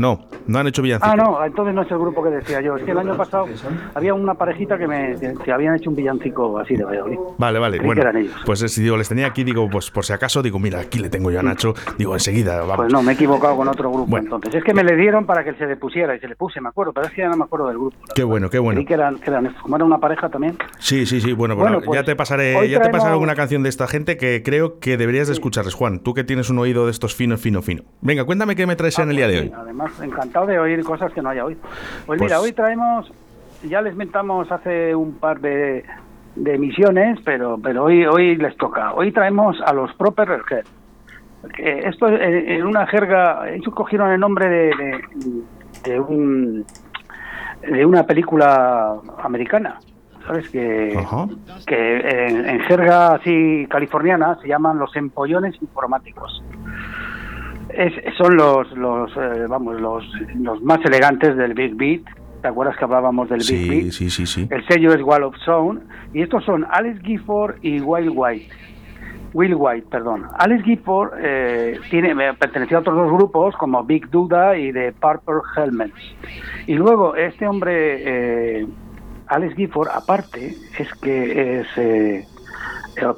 No. 0.00 0.20
No, 0.46 0.58
han 0.58 0.66
hecho 0.66 0.82
villancico. 0.82 1.10
Ah, 1.12 1.14
no, 1.14 1.44
entonces 1.44 1.74
no 1.74 1.82
es 1.82 1.90
el 1.90 1.98
grupo 1.98 2.22
que 2.22 2.30
decía 2.30 2.60
yo. 2.60 2.76
Es 2.76 2.84
que 2.84 2.90
el 2.90 2.98
año 2.98 3.16
pasado 3.16 3.46
había 3.94 4.14
una 4.14 4.34
parejita 4.34 4.78
que 4.78 4.86
me 4.86 5.16
que 5.44 5.52
habían 5.52 5.76
hecho 5.76 5.90
un 5.90 5.96
villancico 5.96 6.58
así 6.58 6.74
de 6.74 6.84
Valladolid. 6.84 7.18
Vale, 7.38 7.58
vale. 7.58 7.78
bueno, 7.80 8.02
pues 8.44 8.60
si 8.60 8.82
digo, 8.82 8.96
les 8.96 9.08
tenía 9.08 9.26
aquí, 9.26 9.44
digo, 9.44 9.68
pues 9.70 9.90
por 9.90 10.04
si 10.04 10.12
acaso, 10.12 10.42
digo, 10.42 10.58
mira, 10.58 10.80
aquí 10.80 10.98
le 10.98 11.08
tengo 11.08 11.30
yo 11.30 11.40
a 11.40 11.42
Nacho. 11.42 11.74
Digo, 11.98 12.14
enseguida, 12.14 12.60
vamos. 12.60 12.76
Pues 12.76 12.92
no, 12.92 13.02
me 13.02 13.12
he 13.12 13.14
equivocado 13.14 13.56
con 13.56 13.68
otro 13.68 13.90
grupo 13.90 14.18
entonces. 14.18 14.54
Es 14.54 14.64
que 14.64 14.74
me 14.74 14.82
le 14.82 14.96
dieron 14.96 15.26
para 15.26 15.44
que 15.44 15.54
se 15.54 15.66
le 15.66 15.76
pusiera 15.76 16.16
y 16.16 16.20
se 16.20 16.28
le 16.28 16.36
puse, 16.36 16.60
me 16.60 16.68
acuerdo, 16.68 16.92
pero 16.92 17.06
es 17.06 17.12
que 17.12 17.22
ya 17.22 17.28
no 17.28 17.36
me 17.36 17.44
acuerdo 17.44 17.68
del 17.68 17.78
grupo. 17.78 17.96
Qué 18.14 18.24
bueno, 18.24 18.48
qué 18.48 18.58
bueno. 18.58 18.80
Y 18.80 18.86
que 18.86 18.94
eran, 18.94 19.18
que 19.18 19.30
eran, 19.30 19.54
como 19.62 19.76
era 19.76 19.84
una 19.84 19.98
pareja 19.98 20.28
también. 20.28 20.56
Sí, 20.78 21.06
sí, 21.06 21.20
sí. 21.20 21.32
Bueno, 21.32 21.56
pues, 21.56 21.70
ya 21.70 21.80
pues 21.84 22.04
te 22.04 22.16
pasaré, 22.16 22.68
ya 22.68 22.80
te 22.80 22.90
pasaré 22.90 23.12
alguna 23.12 23.34
canción 23.34 23.62
de 23.62 23.68
esta 23.68 23.86
gente 23.86 24.16
que 24.16 24.42
creo 24.42 24.78
que 24.78 24.96
deberías 24.96 25.28
de 25.28 25.34
escucharles, 25.34 25.74
Juan. 25.74 26.00
Tú 26.00 26.14
que 26.14 26.24
tienes 26.24 26.50
un 26.50 26.58
oído 26.58 26.86
de 26.86 26.92
estos 26.92 27.14
fino, 27.14 27.36
fino, 27.36 27.62
fino. 27.62 27.82
Venga, 28.00 28.24
cuéntame 28.24 28.56
qué 28.56 28.66
me 28.66 28.76
traes 28.76 28.98
en 28.98 29.10
el 29.10 29.16
día 29.16 29.28
de 29.28 29.38
ah, 29.38 29.40
hoy. 29.42 29.52
Además, 29.56 29.89
encantado 30.02 30.46
de 30.46 30.58
oír 30.58 30.82
cosas 30.84 31.12
que 31.12 31.22
no 31.22 31.30
haya 31.30 31.44
oído. 31.44 31.60
Pues, 32.06 32.20
mira, 32.20 32.36
pues 32.36 32.48
hoy 32.48 32.52
traemos, 32.52 33.12
ya 33.62 33.80
les 33.82 33.94
mentamos 33.94 34.50
hace 34.50 34.94
un 34.94 35.14
par 35.14 35.40
de, 35.40 35.84
emisiones, 36.36 37.18
pero 37.24 37.58
pero 37.62 37.84
hoy 37.84 38.06
hoy 38.06 38.36
les 38.36 38.56
toca. 38.56 38.94
Hoy 38.94 39.12
traemos 39.12 39.60
a 39.64 39.72
los 39.72 39.92
Proper 39.94 40.42
Head. 40.50 40.64
Esto 41.58 42.06
en 42.08 42.66
una 42.66 42.86
jerga, 42.86 43.48
ellos 43.50 43.74
cogieron 43.74 44.12
el 44.12 44.20
nombre 44.20 44.48
de, 44.48 45.00
de, 45.84 46.00
un 46.00 46.66
de 47.62 47.86
una 47.86 48.04
película 48.04 48.96
americana. 49.22 49.78
¿Sabes? 50.26 50.50
Que, 50.50 50.94
que 51.66 51.98
en, 51.98 52.60
jerga 52.60 53.14
así 53.14 53.66
californiana 53.70 54.36
se 54.42 54.48
llaman 54.48 54.78
los 54.78 54.94
empollones 54.94 55.56
informáticos 55.62 56.42
son 58.16 58.36
los, 58.36 58.70
los 58.72 59.10
eh, 59.16 59.46
vamos, 59.48 59.80
los, 59.80 60.04
los 60.36 60.62
más 60.62 60.78
elegantes 60.84 61.36
del 61.36 61.54
Big 61.54 61.74
Beat. 61.74 62.02
¿Te 62.42 62.48
acuerdas 62.48 62.76
que 62.76 62.84
hablábamos 62.84 63.28
del 63.28 63.40
Big 63.40 63.68
Beat? 63.68 63.92
Sí, 63.92 64.10
sí, 64.10 64.26
sí. 64.26 64.48
El 64.50 64.66
sello 64.66 64.92
es 64.94 65.02
Wall 65.02 65.24
of 65.24 65.36
Sound. 65.44 65.82
Y 66.12 66.22
estos 66.22 66.44
son 66.44 66.66
Alex 66.70 67.00
Gifford 67.02 67.56
y 67.62 67.80
Will 67.80 68.10
White. 68.14 68.48
Will 69.32 69.54
White, 69.54 69.86
perdón. 69.90 70.26
Alex 70.38 70.64
Gifford 70.64 71.12
eh, 71.20 71.78
tiene, 71.90 72.14
pertenecía 72.34 72.78
a 72.78 72.80
otros 72.80 72.96
dos 72.96 73.12
grupos 73.12 73.56
como 73.56 73.84
Big 73.84 74.08
Duda 74.10 74.56
y 74.56 74.72
The 74.72 74.92
Purple 74.92 75.40
Helmets. 75.56 76.16
Y 76.66 76.74
luego 76.74 77.14
este 77.14 77.46
hombre, 77.46 78.60
eh, 78.60 78.66
Alex 79.28 79.54
Gifford, 79.54 79.88
aparte, 79.88 80.54
es 80.78 80.92
que 80.94 81.60
es 81.60 81.66
eh, 81.76 82.24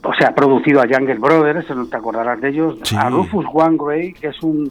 o 0.02 0.14
sea, 0.14 0.29
ha 0.29 0.35
producido 0.35 0.81
a 0.81 0.87
Jungle 0.87 1.19
Brothers, 1.19 1.67
te 1.91 1.97
acordarás 1.97 2.41
de 2.41 2.49
ellos, 2.50 2.79
a 2.97 3.11
Rufus 3.11 3.47
Wainwright, 3.52 4.19
que 4.19 4.29
es 4.29 4.43
un, 4.43 4.71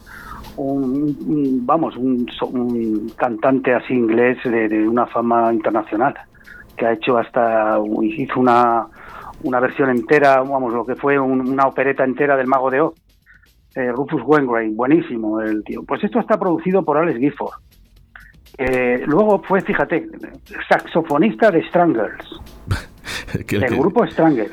un, 0.58 1.66
vamos, 1.66 1.96
un, 1.98 3.12
cantante 3.16 3.74
así 3.74 3.94
inglés 3.94 4.38
de, 4.44 4.88
una 4.88 5.06
fama 5.08 5.54
internacional, 5.54 6.14
que 6.76 6.86
ha 6.86 6.94
hecho 6.94 7.18
hasta, 7.18 7.80
hizo 8.02 8.40
una, 8.40 8.88
una 9.44 9.60
versión 9.60 9.90
entera, 9.90 10.42
vamos, 10.42 10.74
lo 10.74 10.86
que 10.86 10.96
fue 10.96 11.20
una 11.20 11.68
opereta 11.68 12.04
entera 12.04 12.38
del 12.38 12.48
Mago 12.48 12.70
de 12.70 12.82
Oz. 12.82 12.94
Eh, 13.74 13.90
Rufus 13.90 14.22
Wainwright, 14.26 14.76
buenísimo 14.76 15.40
el 15.40 15.64
tío. 15.64 15.84
Pues 15.84 16.04
esto 16.04 16.20
está 16.20 16.38
producido 16.38 16.84
por 16.84 16.98
Alex 16.98 17.18
Gifford. 17.18 17.54
Eh, 18.58 19.04
luego 19.08 19.42
fue, 19.44 19.62
fíjate, 19.62 20.08
saxofonista 20.68 21.50
de 21.52 21.66
Stranglers. 21.70 22.42
el 23.52 23.78
grupo 23.78 24.06
Stranger. 24.08 24.52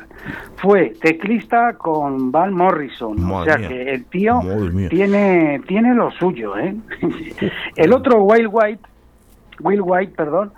Fue 0.56 0.94
teclista 1.00 1.74
con 1.74 2.32
Van 2.32 2.52
Morrison. 2.52 3.30
o 3.30 3.44
sea 3.44 3.56
que 3.56 3.82
el 3.94 4.04
tío 4.06 4.40
tiene, 4.88 5.60
tiene 5.66 5.94
lo 5.94 6.10
suyo, 6.10 6.58
¿eh? 6.58 6.74
el 7.76 7.92
otro 7.92 8.22
Will 8.24 8.48
White, 8.50 8.82
Will 9.60 9.82
White, 9.82 10.12
perdón, 10.16 10.52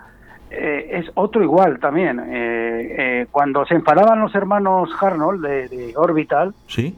eh, 0.49 0.89
es 0.91 1.11
otro 1.13 1.43
igual 1.43 1.79
también. 1.79 2.21
Eh, 2.25 3.27
cuando 3.31 3.65
se 3.65 3.75
enfadaban 3.75 4.19
los 4.19 4.33
hermanos 4.33 4.89
Harnold 4.99 5.41
de, 5.41 5.93
Orbital, 5.95 6.53
¿Sí? 6.67 6.95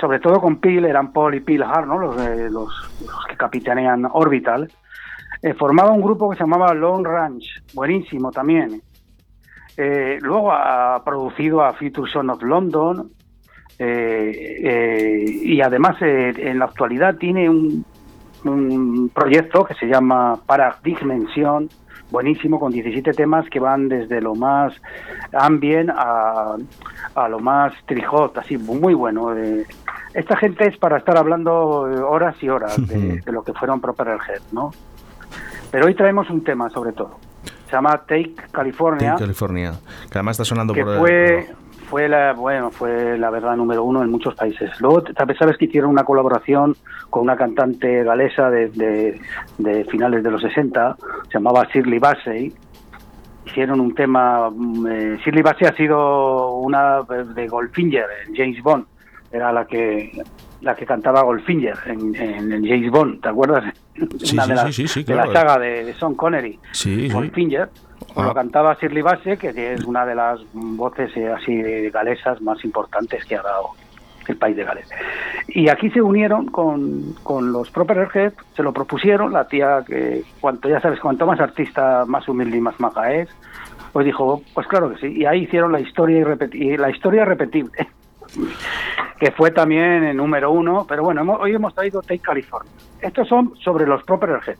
sobre 0.00 0.20
todo 0.20 0.40
con 0.40 0.56
Peel, 0.58 0.84
eran 0.84 1.12
Paul 1.12 1.34
y 1.34 1.40
Peel 1.40 1.64
Harnold, 1.64 2.16
los, 2.16 2.52
los, 2.52 3.02
los 3.04 3.24
que 3.28 3.36
capitanean 3.36 4.06
Orbital, 4.12 4.70
formaba 5.58 5.90
un 5.90 6.02
grupo 6.02 6.30
que 6.30 6.36
se 6.36 6.44
llamaba 6.44 6.72
Lone 6.72 7.08
Ranch, 7.08 7.44
buenísimo 7.74 8.30
también. 8.30 8.80
Eh, 9.76 10.18
luego 10.20 10.52
ha 10.52 11.02
producido 11.04 11.62
a 11.62 11.72
Future 11.72 12.10
Son 12.10 12.28
of 12.30 12.42
London 12.42 13.10
eh, 13.78 14.58
eh, 14.62 15.24
y 15.26 15.60
además 15.62 15.96
en 16.02 16.58
la 16.58 16.66
actualidad 16.66 17.16
tiene 17.16 17.48
un, 17.48 17.84
un 18.44 19.10
proyecto 19.14 19.64
que 19.64 19.74
se 19.74 19.86
llama 19.86 20.38
Paradigmension, 20.44 21.68
buenísimo, 22.10 22.60
con 22.60 22.72
17 22.72 23.12
temas 23.12 23.48
que 23.48 23.60
van 23.60 23.88
desde 23.88 24.20
lo 24.20 24.34
más 24.34 24.74
ambient 25.32 25.90
a, 25.90 26.56
a 27.14 27.28
lo 27.28 27.38
más 27.38 27.72
trijot, 27.86 28.36
así, 28.36 28.58
muy 28.58 28.94
bueno. 28.94 29.34
esta 30.12 30.36
gente 30.36 30.68
es 30.68 30.76
para 30.76 30.98
estar 30.98 31.16
hablando 31.16 31.54
horas 31.54 32.36
y 32.42 32.48
horas 32.48 32.76
de, 32.86 33.22
lo 33.32 33.42
que 33.42 33.54
fueron 33.54 33.80
Proper 33.80 34.08
Head, 34.08 34.42
¿no? 34.52 34.72
Pero 35.70 35.86
hoy 35.86 35.94
traemos 35.94 36.28
un 36.28 36.42
tema 36.42 36.68
sobre 36.68 36.92
todo. 36.92 37.29
Se 37.70 37.76
llama 37.76 37.98
Take 37.98 38.34
California. 38.50 39.12
Take 39.12 39.22
California, 39.22 39.72
que 40.10 40.18
además 40.18 40.34
está 40.34 40.44
sonando 40.44 40.74
que 40.74 40.84
por... 40.84 40.98
Fue, 40.98 41.46
fue 41.88 42.08
la 42.08 42.32
bueno 42.32 42.70
fue 42.70 43.16
la 43.16 43.30
verdad 43.30 43.56
número 43.56 43.84
uno 43.84 44.02
en 44.02 44.10
muchos 44.10 44.34
países. 44.34 44.70
Luego 44.80 45.04
sabes 45.38 45.56
que 45.56 45.66
hicieron 45.66 45.90
una 45.90 46.04
colaboración 46.04 46.76
con 47.10 47.22
una 47.22 47.36
cantante 47.36 48.02
galesa 48.02 48.50
de, 48.50 49.20
de, 49.58 49.84
finales 49.84 50.24
de 50.24 50.30
los 50.30 50.42
60 50.42 50.96
se 51.28 51.32
llamaba 51.32 51.66
Shirley 51.72 52.00
Bassey. 52.00 52.52
Hicieron 53.46 53.80
un 53.80 53.94
tema 53.94 54.50
mm, 54.50 54.86
eh, 54.86 55.18
Shirley 55.24 55.42
Bassey 55.42 55.68
ha 55.68 55.74
sido 55.74 56.56
una 56.56 57.02
de 57.02 57.46
Goldfinger 57.46 58.06
en 58.26 58.34
James 58.34 58.62
Bond. 58.62 58.84
Era 59.32 59.52
la 59.52 59.64
que 59.64 60.12
la 60.60 60.74
que 60.74 60.86
cantaba 60.86 61.22
Goldfinger 61.22 61.76
en, 61.86 62.14
en, 62.14 62.64
James 62.66 62.90
Bond, 62.90 63.20
¿te 63.22 63.28
acuerdas? 63.28 63.74
Sí, 64.18 64.36
sí, 64.72 64.88
sí, 64.88 65.02
de 65.04 65.14
la 65.14 65.32
saga 65.32 65.58
de, 65.58 65.84
de 65.84 65.94
Sean 65.94 66.14
Connery. 66.14 66.58
Sí, 66.72 67.08
Goldfinger. 67.08 67.68
Lo 68.16 68.30
ah. 68.30 68.34
cantaba 68.34 68.76
Shirley 68.80 69.02
Bassey, 69.02 69.36
que 69.36 69.74
es 69.74 69.84
una 69.84 70.04
de 70.04 70.14
las 70.14 70.40
voces 70.52 71.16
eh, 71.16 71.28
así 71.28 71.62
galesas 71.90 72.40
más 72.40 72.64
importantes 72.64 73.24
que 73.24 73.36
ha 73.36 73.42
dado 73.42 73.70
el 74.26 74.36
país 74.36 74.56
de 74.56 74.64
Gales. 74.64 74.88
Y 75.48 75.68
aquí 75.68 75.90
se 75.90 76.00
unieron 76.00 76.46
con, 76.46 77.14
con 77.22 77.52
los 77.52 77.70
Proper 77.70 78.08
Head, 78.12 78.32
se 78.54 78.62
lo 78.62 78.72
propusieron, 78.72 79.32
la 79.32 79.46
tía 79.46 79.82
que, 79.86 80.22
cuanto 80.40 80.68
ya 80.68 80.80
sabes, 80.80 81.00
cuanto 81.00 81.26
más 81.26 81.40
artista, 81.40 82.04
más 82.06 82.28
humilde 82.28 82.56
y 82.56 82.60
más 82.60 82.78
maja 82.80 83.12
es, 83.12 83.28
pues 83.92 84.06
dijo, 84.06 84.42
pues 84.54 84.66
claro 84.66 84.90
que 84.90 84.98
sí, 84.98 85.18
y 85.18 85.24
ahí 85.24 85.42
hicieron 85.42 85.72
la 85.72 85.80
historia 85.80 86.36
y 86.52 86.76
la 86.76 86.90
historia 86.90 87.24
repetible, 87.24 87.88
que 89.18 89.30
fue 89.32 89.50
también 89.50 90.04
el 90.04 90.16
número 90.16 90.50
uno, 90.50 90.86
pero 90.88 91.02
bueno, 91.02 91.22
hoy 91.40 91.54
hemos 91.54 91.74
traído 91.74 92.00
Take 92.02 92.20
California. 92.20 92.72
Estos 93.00 93.28
son 93.28 93.54
sobre 93.62 93.86
los 93.86 94.02
Proper 94.04 94.40
Head. 94.46 94.56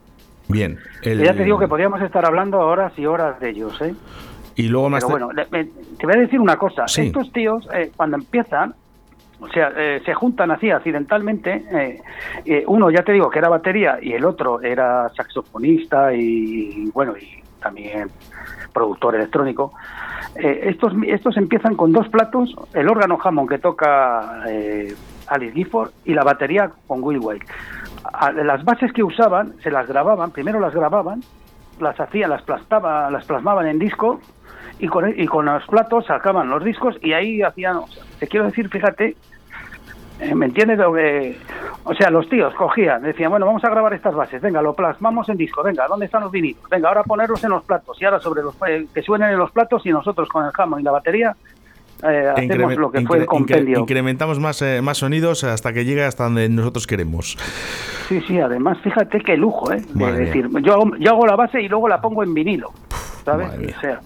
Bien. 0.49 0.79
Ya 1.05 1.33
te 1.35 1.45
digo 1.45 1.59
que 1.59 1.69
podríamos 1.69 2.03
estar 2.03 2.27
hablando 2.27 2.59
horas 2.59 2.93
y 2.99 3.07
horas 3.07 3.39
de 3.41 3.51
ellos, 3.51 3.81
¿eh? 3.81 3.95
Y 4.57 4.69
luego 4.69 4.91
más... 4.91 5.05
Pero 5.05 5.29
bueno, 5.29 5.45
te 5.51 6.07
voy 6.07 6.15
a 6.17 6.21
decir 6.21 6.41
una 6.41 6.57
cosa. 6.57 6.85
Estos 6.85 7.33
tíos, 7.33 7.69
eh, 7.73 7.93
cuando 7.97 8.17
empiezan, 8.17 8.75
o 9.41 9.49
sea, 9.49 9.73
eh, 9.77 10.03
se 10.05 10.13
juntan 10.13 10.51
así 10.51 10.71
accidentalmente. 10.71 11.65
Eh, 12.45 12.65
uno, 12.67 12.91
ya 12.91 13.03
te 13.03 13.13
digo, 13.13 13.31
que 13.31 13.39
era 13.39 13.49
batería 13.49 13.99
y 14.03 14.13
el 14.13 14.25
otro 14.25 14.61
era 14.61 15.09
saxofonista 15.11 16.13
y, 16.13 16.91
bueno, 16.93 17.15
y 17.17 17.43
también 17.61 18.11
productor 18.73 19.15
electrónico. 19.15 19.73
estos, 20.35 20.93
estos 21.07 21.37
empiezan 21.37 21.77
con 21.77 21.93
dos 21.93 22.09
platos, 22.09 22.55
el 22.75 22.89
órgano 22.89 23.19
Hammond 23.23 23.49
que 23.49 23.59
toca 23.59 24.43
Alice 25.27 25.53
Gifford 25.55 25.91
y 26.05 26.15
la 26.15 26.23
batería 26.23 26.71
con 26.87 27.03
Will 27.03 27.19
White 27.21 27.47
las 28.45 28.65
bases 28.65 28.93
que 28.93 29.03
usaban 29.03 29.55
se 29.63 29.71
las 29.71 29.87
grababan, 29.87 30.31
primero 30.31 30.61
las 30.61 30.75
grababan, 30.75 31.23
las 31.81 31.99
hacían, 31.99 32.31
las 32.31 32.43
plastaban, 32.43 33.13
las 33.13 33.25
plasmaban 33.25 33.67
en 33.67 33.79
disco 33.79 34.21
y 34.79 34.89
con, 34.89 35.09
y 35.19 35.27
con 35.27 35.47
los 35.47 35.67
platos 35.67 36.07
sacaban 36.07 36.49
los 36.49 36.65
discos 36.65 36.97
y 37.03 37.13
ahí 37.13 37.43
hacían, 37.43 37.81
te 38.19 38.27
quiero 38.27 38.47
decir, 38.47 38.69
fíjate, 38.69 39.09
eh, 39.09 39.17
¿me 40.35 40.47
entiendes 40.47 40.79
lo 40.79 40.93
que...? 40.93 41.37
O 41.85 41.95
sea, 41.95 42.11
los 42.11 42.29
tíos 42.29 42.55
cogían, 42.55 43.03
decían, 43.03 43.31
bueno, 43.31 43.47
vamos 43.47 43.65
a 43.65 43.71
grabar 43.71 43.95
estas 43.95 44.15
bases, 44.15 44.43
venga, 44.43 44.61
lo 44.61 44.75
plasmamos 44.75 45.29
en 45.31 45.39
disco, 45.39 45.63
venga, 45.63 45.87
¿dónde 45.89 46.07
están 46.07 46.23
los 46.23 46.31
vinilos? 46.31 46.63
Venga, 46.71 46.89
ahora 46.89 47.03
ponerlos 47.03 47.43
en 47.43 47.51
los 47.51 47.65
platos 47.65 48.01
y 48.01 48.05
ahora 48.05 48.21
sobre 48.21 48.43
los 48.43 48.55
eh, 48.69 48.87
que 48.93 49.03
suenen 49.03 49.31
en 49.31 49.39
los 49.39 49.51
platos 49.51 49.85
y 49.87 49.91
nosotros 49.91 50.29
con 50.29 50.45
el 50.45 50.53
jamón 50.53 50.81
y 50.81 50.83
la 50.83 50.91
batería 50.91 51.35
eh, 52.03 52.33
hacemos 52.35 52.77
lo 52.77 52.91
que 52.91 53.01
fue 53.07 53.19
el 53.19 53.27
compendio. 53.27 53.81
incrementamos 53.81 54.39
más, 54.39 54.61
eh, 54.63 54.81
más 54.83 54.99
sonidos 54.99 55.45
hasta 55.45 55.73
que 55.73 55.85
llegue 55.85 56.05
hasta 56.05 56.25
donde 56.25 56.49
nosotros 56.49 56.87
queremos. 56.87 57.37
Sí, 58.09 58.21
sí, 58.27 58.39
además 58.39 58.79
fíjate 58.83 59.21
qué 59.21 59.37
lujo, 59.37 59.73
¿eh? 59.73 59.83
decir, 59.95 60.49
yo 60.63 60.75
hago, 60.75 60.97
yo 60.99 61.11
hago 61.13 61.27
la 61.27 61.37
base 61.37 61.63
y 61.63 61.69
luego 61.69 61.89
la 61.89 62.01
pongo 62.01 62.23
en 62.23 62.35
vinilo. 62.35 62.73
¿Sabes? 63.25 63.49
Madre 63.49 63.67
mía. 63.67 64.01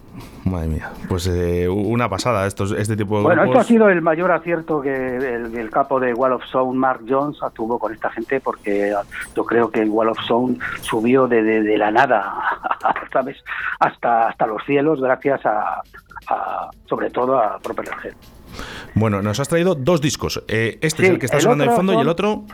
Madre 0.44 0.68
mía. 0.68 0.90
Pues 1.09 1.26
eh, 1.26 1.68
una 1.68 2.09
pasada 2.09 2.47
estos, 2.47 2.73
este 2.73 2.97
tipo 2.97 3.18
de 3.18 3.25
Bueno, 3.25 3.44
esto 3.44 3.59
ha 3.59 3.64
sido 3.64 3.88
el 3.88 4.02
mayor 4.02 4.30
acierto 4.33 4.80
que 4.80 5.16
el, 5.16 5.71
capo 5.71 5.99
de 5.99 6.14
Wall 6.14 6.33
of 6.33 6.44
Sound, 6.50 6.78
Mark 6.78 7.00
Jones, 7.09 7.38
tuvo 7.54 7.78
con 7.78 7.92
esta 7.92 8.11
gente 8.11 8.40
porque 8.40 8.94
yo 9.35 9.44
creo 9.44 9.71
que 9.71 9.80
el 9.80 9.90
Wall 9.90 10.11
of 10.11 10.18
Sound 10.26 10.61
subió 10.83 11.26
de, 11.26 11.42
de, 11.42 11.78
la 11.78 11.90
nada, 11.90 12.35
¿sabes? 13.12 13.37
Hasta, 13.80 14.28
hasta 14.28 14.47
los 14.47 14.62
cielos 14.64 15.00
gracias 15.00 15.40
a, 15.44 15.83
sobre 16.87 17.11
todo 17.11 17.38
a 17.38 17.59
Propeller 17.59 17.94
Head. 18.04 18.14
Bueno, 18.94 19.23
nos 19.23 19.40
has 19.40 19.49
traído 19.49 19.75
dos 19.75 20.00
discos. 20.00 20.42
Eh, 20.49 20.78
este 20.80 21.04
es 21.04 21.11
el 21.11 21.18
que 21.18 21.26
está 21.26 21.40
sonando 21.40 21.64
el 21.64 21.71
fondo 21.71 21.94
y 21.94 22.00
el 22.00 22.09
otro... 22.09 22.44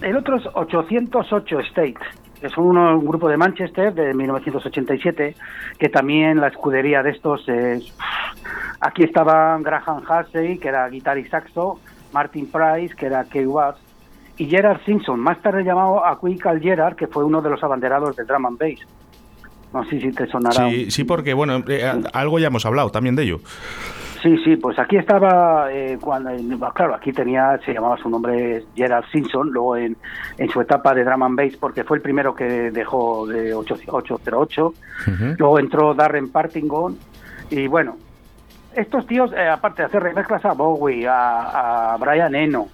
El 0.00 0.16
otro 0.16 0.36
es 0.36 0.44
808 0.54 1.60
States. 1.60 2.02
Es 2.42 2.56
un, 2.58 3.04
grupo 3.06 3.28
de 3.28 3.36
Manchester 3.36 3.94
de 3.94 4.12
1987 4.14 5.36
que 5.78 5.88
también 5.88 6.40
la 6.40 6.48
escudería 6.48 7.02
de 7.02 7.10
estos 7.10 7.48
es... 7.48 7.92
Aquí 8.80 9.04
estaban 9.04 9.62
Graham 9.62 10.02
Halsey, 10.06 10.58
que 10.58 10.68
era 10.68 10.88
guitarra 10.88 11.20
y 11.20 11.24
saxo, 11.26 11.78
Martin 12.12 12.50
Price, 12.50 12.94
que 12.96 13.06
era 13.06 13.24
Key 13.24 13.46
Watts, 13.46 13.80
y 14.38 14.46
Gerard 14.46 14.80
Simpson, 14.84 15.20
más 15.20 15.40
tarde 15.40 15.62
llamado 15.62 16.04
a 16.04 16.18
Quickal 16.18 16.60
Gerard, 16.60 16.96
que 16.96 17.06
fue 17.06 17.24
uno 17.24 17.40
de 17.40 17.50
los 17.50 17.62
abanderados 17.62 18.16
del 18.16 18.26
drum 18.26 18.46
and 18.46 18.58
bass. 18.58 18.80
No 19.72 19.84
sé 19.84 20.00
si 20.00 20.10
te 20.10 20.26
sonará. 20.26 20.68
Sí, 20.68 20.90
sí 20.90 21.04
porque, 21.04 21.32
bueno, 21.32 21.62
eh, 21.68 22.02
algo 22.12 22.38
ya 22.40 22.48
hemos 22.48 22.66
hablado 22.66 22.90
también 22.90 23.14
de 23.14 23.22
ello. 23.22 23.40
Sí, 24.22 24.38
sí, 24.44 24.56
pues 24.56 24.78
aquí 24.78 24.96
estaba, 24.96 25.72
eh, 25.72 25.98
cuando, 26.00 26.30
claro, 26.72 26.94
aquí 26.94 27.12
tenía, 27.12 27.58
se 27.64 27.74
llamaba 27.74 27.96
su 27.96 28.08
nombre 28.08 28.64
Gerald 28.76 29.04
Simpson, 29.10 29.50
luego 29.50 29.76
en, 29.76 29.96
en 30.38 30.48
su 30.48 30.60
etapa 30.60 30.94
de 30.94 31.02
drum 31.02 31.24
and 31.24 31.36
bass, 31.36 31.56
porque 31.56 31.82
fue 31.82 31.96
el 31.96 32.02
primero 32.02 32.32
que 32.32 32.70
dejó 32.70 33.26
de 33.26 33.52
808, 33.52 34.74
luego 35.38 35.58
entró 35.58 35.92
Darren 35.94 36.30
Partingon, 36.30 36.96
y 37.50 37.66
bueno, 37.66 37.96
estos 38.76 39.08
tíos, 39.08 39.32
eh, 39.32 39.48
aparte 39.48 39.82
de 39.82 39.86
hacer 39.86 40.04
remezclas 40.04 40.44
a 40.44 40.52
Bowie, 40.52 41.04
a, 41.08 41.96
Brian 41.98 42.36
Eno, 42.36 42.68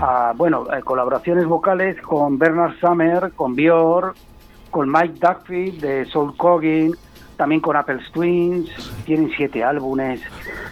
a, 0.00 0.34
bueno, 0.36 0.66
colaboraciones 0.84 1.46
vocales 1.46 2.00
con 2.00 2.38
Bernard 2.38 2.78
Summer, 2.78 3.32
con 3.34 3.56
Björk, 3.56 4.14
con 4.70 4.88
Mike 4.88 5.14
Duckfield 5.20 5.80
de 5.80 6.04
Soul 6.04 6.36
Coggin, 6.36 6.94
también 7.36 7.60
con 7.60 7.76
Apple 7.76 7.98
Twins, 8.12 8.68
tienen 9.04 9.30
siete 9.36 9.62
álbumes. 9.62 10.20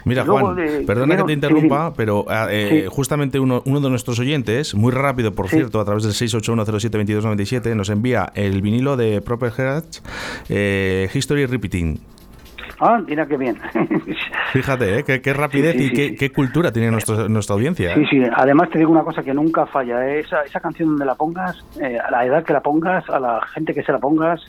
Mira, 0.04 0.24
Juan, 0.24 0.56
perdona 0.86 1.16
que 1.16 1.24
te 1.24 1.32
interrumpa, 1.32 1.92
pero 1.94 2.24
ah, 2.28 2.48
eh, 2.50 2.86
justamente 2.90 3.38
uno, 3.38 3.62
uno, 3.66 3.80
de 3.80 3.90
nuestros 3.90 4.18
oyentes, 4.18 4.74
muy 4.74 4.92
rápido, 4.92 5.32
por 5.32 5.48
cierto, 5.48 5.80
a 5.80 5.84
través 5.84 6.04
del 6.04 6.12
681072297, 6.12 7.74
nos 7.74 7.90
envía 7.90 8.30
el 8.34 8.62
vinilo 8.62 8.96
de 8.96 9.20
Proper 9.20 9.52
Hertz, 9.56 10.02
eh, 10.48 11.08
History 11.12 11.46
Repeating. 11.46 12.00
Ah, 12.80 13.00
mira 13.06 13.26
qué 13.26 13.36
bien. 13.36 13.56
Fíjate, 14.52 14.98
¿eh? 14.98 15.20
qué, 15.20 15.32
rapidez 15.32 15.76
y 15.78 16.16
qué, 16.16 16.32
cultura 16.32 16.72
tiene 16.72 16.90
nuestra 16.90 17.54
audiencia. 17.54 17.94
Sí, 17.94 18.04
sí. 18.10 18.22
Además 18.34 18.70
te 18.70 18.78
digo 18.78 18.90
una 18.90 19.02
cosa 19.02 19.22
que 19.22 19.32
nunca 19.32 19.66
falla. 19.66 20.06
¿eh? 20.06 20.20
Esa, 20.20 20.42
esa 20.42 20.60
canción 20.60 20.90
donde 20.90 21.04
la 21.04 21.14
pongas, 21.14 21.64
eh, 21.80 21.98
a 21.98 22.10
la 22.10 22.26
edad 22.26 22.44
que 22.44 22.52
la 22.52 22.60
pongas, 22.60 23.08
a 23.08 23.20
la 23.20 23.40
gente 23.54 23.74
que 23.74 23.82
se 23.82 23.92
la 23.92 23.98
pongas, 23.98 24.44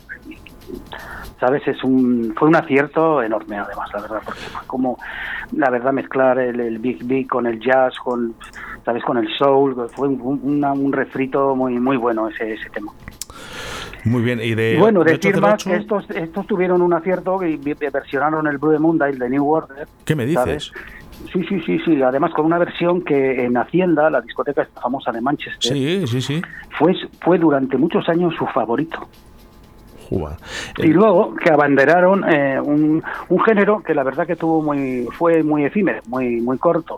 sabes 1.40 1.68
es 1.68 1.84
un 1.84 2.34
fue 2.38 2.48
un 2.48 2.56
acierto 2.56 3.22
enorme 3.22 3.58
además 3.58 3.90
la 3.94 4.02
verdad 4.02 4.22
porque 4.24 4.42
fue 4.42 4.66
como 4.68 4.98
la 5.52 5.70
verdad 5.70 5.92
mezclar 5.92 6.40
el, 6.40 6.80
big 6.80 7.04
beat 7.06 7.28
con 7.28 7.46
el 7.48 7.60
jazz 7.60 7.98
con 8.00 8.36
sabes 8.84 9.04
con 9.04 9.18
el 9.18 9.28
soul 9.38 9.90
fue 9.94 10.08
un, 10.08 10.64
un 10.64 10.94
refrito 10.94 11.56
muy 11.56 11.80
muy 11.80 11.98
bueno 11.98 12.30
ese, 12.30 12.54
ese 12.54 12.70
tema 12.70 12.92
muy 14.06 14.22
bien, 14.22 14.40
y 14.40 14.54
de. 14.54 14.78
Bueno, 14.78 15.04
decir 15.04 15.42
más 15.42 15.64
que 15.64 15.76
estos, 15.76 16.08
estos 16.12 16.46
tuvieron 16.46 16.82
un 16.84 16.94
acierto 16.94 17.44
y 17.44 17.58
versionaron 17.58 18.46
el 18.46 18.60
Blue 18.60 18.80
Moonlight 18.80 19.18
de 19.18 19.30
New 19.30 19.50
Order. 19.50 19.88
¿Qué 20.06 20.16
me 20.16 20.28
dices? 20.28 20.72
Sí, 21.34 21.44
sí, 21.50 21.60
sí, 21.62 21.80
sí. 21.84 22.02
Además, 22.04 22.32
con 22.32 22.46
una 22.46 22.60
versión 22.60 23.02
que 23.02 23.44
en 23.44 23.58
Hacienda, 23.58 24.10
la 24.12 24.22
discoteca 24.22 24.68
famosa 24.80 25.12
de 25.12 25.22
Manchester, 25.22 25.74
sí, 25.74 26.06
sí, 26.08 26.22
sí. 26.22 26.42
Fue, 26.78 26.94
fue 27.20 27.40
durante 27.40 27.78
muchos 27.78 28.08
años 28.08 28.36
su 28.38 28.46
favorito. 28.46 29.08
Y 30.78 30.88
eh, 30.88 30.94
luego 30.94 31.36
que 31.36 31.52
abanderaron 31.52 32.24
eh, 32.32 32.60
un, 32.60 33.04
un, 33.30 33.40
género 33.42 33.82
que 33.82 33.94
la 33.94 34.04
verdad 34.04 34.28
que 34.28 34.36
tuvo 34.36 34.62
muy 34.62 35.08
fue 35.18 35.44
muy 35.44 35.66
efímero, 35.66 36.02
muy 36.08 36.42
muy 36.42 36.58
corto. 36.58 36.98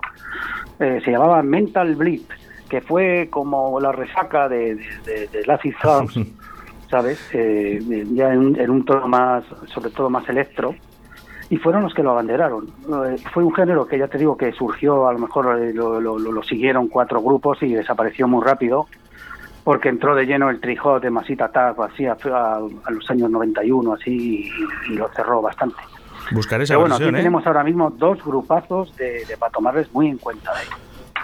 Eh, 0.80 1.02
se 1.04 1.12
llamaba 1.12 1.42
Mental 1.42 1.96
Bleed, 1.96 2.22
que 2.70 2.82
fue 2.82 3.28
como 3.30 3.80
la 3.80 3.92
resaca 3.92 4.48
de, 4.48 4.76
de, 5.06 5.28
de, 5.32 5.46
Lazy 5.46 5.72
House 5.72 6.20
¿sabes? 6.90 7.20
Eh, 7.34 7.80
ya 8.14 8.34
en, 8.34 8.70
un 8.70 8.86
tono 8.86 9.08
más, 9.08 9.44
sobre 9.74 9.90
todo 9.92 10.10
más 10.10 10.28
electro, 10.30 10.76
y 11.50 11.58
fueron 11.58 11.84
los 11.84 11.94
que 11.94 12.04
lo 12.04 12.12
abanderaron. 12.12 12.68
Eh, 13.06 13.18
fue 13.34 13.44
un 13.44 13.54
género 13.54 13.88
que 13.88 13.98
ya 13.98 14.08
te 14.08 14.18
digo 14.18 14.38
que 14.38 14.52
surgió, 14.52 15.08
a 15.08 15.14
lo 15.14 15.20
mejor 15.20 15.62
eh, 15.62 15.74
lo, 15.74 16.00
lo, 16.00 16.44
siguieron 16.44 16.88
cuatro 16.88 17.22
grupos 17.22 17.62
y 17.62 17.74
desapareció 17.74 18.28
muy 18.28 18.44
rápido. 18.44 18.88
Porque 19.68 19.90
entró 19.90 20.16
de 20.16 20.26
lleno 20.26 20.50
el 20.50 20.62
trijot 20.62 21.04
de 21.04 21.10
Masita 21.10 21.50
Tag 21.50 21.76
así 21.82 22.06
a, 22.06 22.16
los 22.88 23.12
años 23.12 23.30
91 23.30 23.94
así 23.96 24.50
y, 24.88 24.94
lo 24.94 25.10
cerró 25.10 25.42
bastante. 25.42 25.76
Buscar 26.32 26.62
esa 26.62 26.72
Pero 26.72 26.80
bueno, 26.80 26.96
versión, 26.96 27.10
aquí 27.10 27.20
¿eh? 27.20 27.24
tenemos 27.24 27.46
ahora 27.46 27.66
mismo 27.66 27.90
dos 27.90 28.24
grupazos 28.24 28.96
de, 28.96 29.26
para 29.38 29.52
tomarles 29.52 29.92
muy 29.92 30.08
en 30.08 30.20
cuenta. 30.20 30.52
¿eh? 30.52 30.68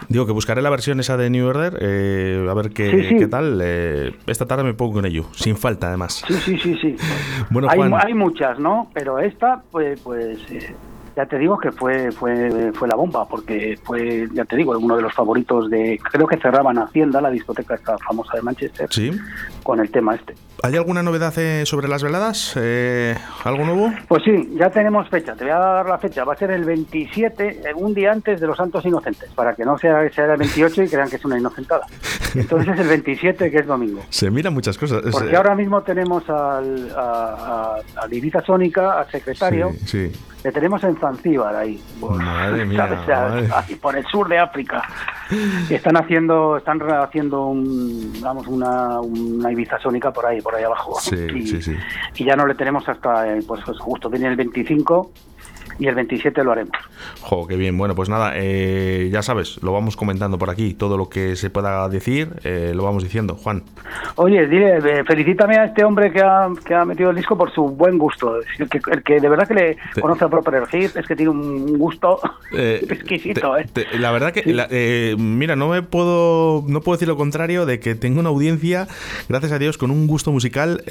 Digo 0.09 0.25
que 0.25 0.33
buscaré 0.33 0.62
la 0.62 0.69
versión 0.69 1.00
esa 1.00 1.15
de 1.15 1.29
New 1.29 1.47
Order, 1.47 1.77
eh, 1.79 2.45
a 2.50 2.53
ver 2.53 2.71
qué, 2.71 3.15
qué 3.17 3.27
tal. 3.27 3.62
Eh, 3.63 4.13
esta 4.27 4.45
tarde 4.45 4.65
me 4.65 4.73
pongo 4.73 4.95
con 4.95 5.05
ello, 5.05 5.23
sin 5.31 5.55
falta 5.55 5.88
además. 5.88 6.21
Sí, 6.27 6.33
sí, 6.33 6.57
sí, 6.57 6.77
sí. 6.81 6.97
bueno, 7.50 7.69
hay, 7.71 7.77
Juan, 7.77 7.93
hay 7.93 8.13
muchas, 8.13 8.59
¿no? 8.59 8.89
Pero 8.93 9.19
esta, 9.19 9.63
pues, 9.71 10.01
pues 10.01 10.38
eh, 10.51 10.75
ya 11.15 11.25
te 11.25 11.38
digo 11.38 11.58
que 11.58 11.72
fue 11.72 12.12
fue 12.12 12.72
fue 12.74 12.88
la 12.88 12.96
bomba 12.96 13.27
porque 13.27 13.77
fue 13.84 14.27
ya 14.34 14.46
te 14.46 14.55
digo 14.55 14.77
uno 14.77 14.96
de 14.96 15.01
los 15.01 15.13
favoritos 15.13 15.70
de 15.70 16.00
creo 16.12 16.27
que 16.27 16.38
cerraban 16.38 16.77
Hacienda 16.77 17.22
la 17.22 17.29
discoteca 17.29 17.75
esta 17.75 17.98
famosa 17.98 18.36
de 18.36 18.41
Manchester 18.41 18.88
sí. 18.91 19.12
con 19.63 19.79
el 19.79 19.91
tema 19.91 20.15
este 20.15 20.36
¿Hay 20.65 20.77
alguna 20.77 21.03
novedad 21.03 21.38
eh, 21.39 21.65
sobre 21.65 21.89
las 21.89 22.03
veladas? 22.03 22.53
Eh, 22.55 23.17
¿Algo 23.43 23.65
nuevo? 23.65 23.91
Pues 24.08 24.24
sí, 24.24 24.55
ya 24.58 24.70
tenemos 24.70 25.10
fecha. 25.10 25.36
Te 25.36 25.43
voy 25.43 25.51
a 25.51 25.58
dar 25.60 25.86
la 25.86 25.98
fecha. 25.98 26.24
Va 26.24 26.32
a 26.32 26.38
ser 26.38 26.51
el 26.51 26.63
27, 26.63 27.48
eh, 27.65 27.74
un 27.75 27.93
día 27.93 28.13
antes 28.13 28.39
de 28.39 28.48
los 28.48 28.55
Santos 28.55 28.86
Inocentes, 28.86 29.29
para 29.36 29.55
que 29.55 29.65
no 29.65 29.77
sea, 29.77 30.10
sea 30.10 30.24
el 30.24 30.38
28 30.38 30.84
y 30.84 30.88
crean 30.88 31.10
que 31.10 31.17
es 31.17 31.25
una 31.25 31.38
inocentada. 31.38 31.86
Entonces 32.34 32.75
es 32.75 32.79
el 32.79 32.88
27, 32.88 33.51
que 33.51 33.58
es 33.58 33.67
domingo. 33.67 34.05
Se 34.08 34.32
miran 34.32 34.53
muchas 34.53 34.77
cosas. 34.77 35.01
Porque 35.12 35.36
ahora 35.36 35.53
mismo 35.53 35.82
tenemos 35.82 36.29
al, 36.29 36.93
a, 36.96 37.75
a, 37.98 38.05
a 38.05 38.46
Sónica, 38.46 39.01
al 39.01 39.12
secretario. 39.12 39.72
Sí, 39.86 40.10
sí. 40.10 40.12
Le 40.43 40.51
tenemos 40.51 40.84
en 40.84 40.98
Zanzíbar 40.98 41.55
ahí. 41.55 41.82
madre 42.00 42.65
mía, 42.65 42.88
Ahí 43.55 43.75
por 43.75 43.96
el 43.98 44.05
sur 44.05 44.27
de 44.27 44.39
África. 44.39 44.82
Están 45.69 45.97
haciendo, 45.97 46.57
están 46.57 46.81
haciendo 46.81 47.47
un, 47.47 48.13
vamos, 48.21 48.47
una, 48.47 48.99
una 49.01 49.51
Ibiza 49.51 49.79
Sónica 49.79 50.11
por 50.11 50.25
ahí, 50.25 50.41
por 50.41 50.55
ahí 50.55 50.63
abajo. 50.63 50.99
Sí, 50.99 51.15
y, 51.35 51.47
sí, 51.47 51.61
sí. 51.61 51.75
y 52.15 52.25
ya 52.25 52.35
no 52.35 52.45
le 52.45 52.55
tenemos 52.55 52.87
hasta, 52.87 53.35
eh, 53.35 53.41
pues, 53.47 53.61
pues 53.65 53.79
justo 53.79 54.09
viene 54.09 54.27
el 54.27 54.35
25 54.35 55.11
y 55.79 55.87
el 55.87 55.95
27 55.95 56.43
lo 56.43 56.51
haremos. 56.51 56.73
Jo, 57.21 57.47
qué 57.47 57.55
bien. 57.55 57.77
Bueno, 57.77 57.95
pues 57.95 58.09
nada, 58.09 58.33
eh, 58.35 59.09
ya 59.11 59.21
sabes, 59.21 59.61
lo 59.63 59.73
vamos 59.73 59.95
comentando 59.95 60.37
por 60.37 60.49
aquí. 60.49 60.73
Todo 60.73 60.97
lo 60.97 61.09
que 61.09 61.35
se 61.35 61.49
pueda 61.49 61.87
decir, 61.89 62.29
eh, 62.43 62.73
lo 62.75 62.83
vamos 62.83 63.03
diciendo. 63.03 63.35
Juan. 63.35 63.63
Oye, 64.15 64.47
dile, 64.47 64.77
eh, 64.77 65.03
felicítame 65.05 65.57
a 65.57 65.65
este 65.65 65.83
hombre 65.83 66.11
que 66.11 66.21
ha, 66.21 66.47
que 66.65 66.73
ha 66.73 66.85
metido 66.85 67.09
el 67.09 67.15
disco 67.15 67.37
por 67.37 67.51
su 67.51 67.63
buen 67.63 67.97
gusto. 67.97 68.39
El 68.59 68.69
que, 68.69 68.79
el 68.91 69.03
que 69.03 69.19
de 69.19 69.29
verdad 69.29 69.47
que 69.47 69.53
le 69.53 69.77
conoce 69.99 70.25
a 70.25 70.29
Proper 70.29 70.67
Hit 70.67 70.95
es 70.95 71.07
que 71.07 71.15
tiene 71.15 71.31
un 71.31 71.77
gusto 71.77 72.19
exquisito. 72.51 73.53
la 73.97 74.11
verdad 74.11 74.31
que, 74.31 75.15
mira, 75.17 75.55
no 75.55 75.69
me 75.69 75.81
puedo, 75.81 76.63
no 76.67 76.81
puedo 76.81 76.97
decir 76.97 77.07
lo 77.07 77.17
contrario 77.17 77.65
de 77.65 77.79
que 77.79 77.95
tengo 77.95 78.19
una 78.19 78.29
audiencia, 78.29 78.87
gracias 79.29 79.51
a 79.51 79.59
Dios, 79.59 79.77
con 79.77 79.91
un 79.91 80.07
gusto 80.07 80.31
musical 80.31 80.83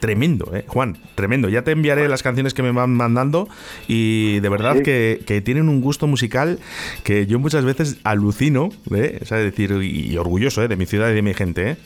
tremendo, 0.00 0.50
Juan, 0.66 0.96
tremendo. 1.14 1.48
Ya 1.48 1.62
te 1.62 1.72
enviaré 1.72 2.08
las 2.08 2.22
canciones 2.22 2.54
que 2.54 2.62
me 2.62 2.72
van 2.72 2.94
mandando 2.94 3.48
y 3.88 4.13
y 4.14 4.40
de 4.40 4.48
verdad 4.48 4.82
que, 4.82 5.42
tienen 5.44 5.68
un 5.68 5.80
gusto 5.80 6.06
musical 6.06 6.58
que 7.02 7.26
yo 7.26 7.38
muchas 7.38 7.64
veces 7.64 7.98
alucino, 8.04 8.70
¿eh? 8.94 9.18
es 9.20 9.30
decir, 9.30 9.72
y, 9.82 10.16
orgulloso 10.16 10.62
¿eh? 10.62 10.68
de 10.68 10.76
mi 10.76 10.86
ciudad 10.86 11.10
y 11.10 11.14
de 11.14 11.22
mi 11.22 11.34
gente. 11.34 11.70
¿eh? 11.70 11.76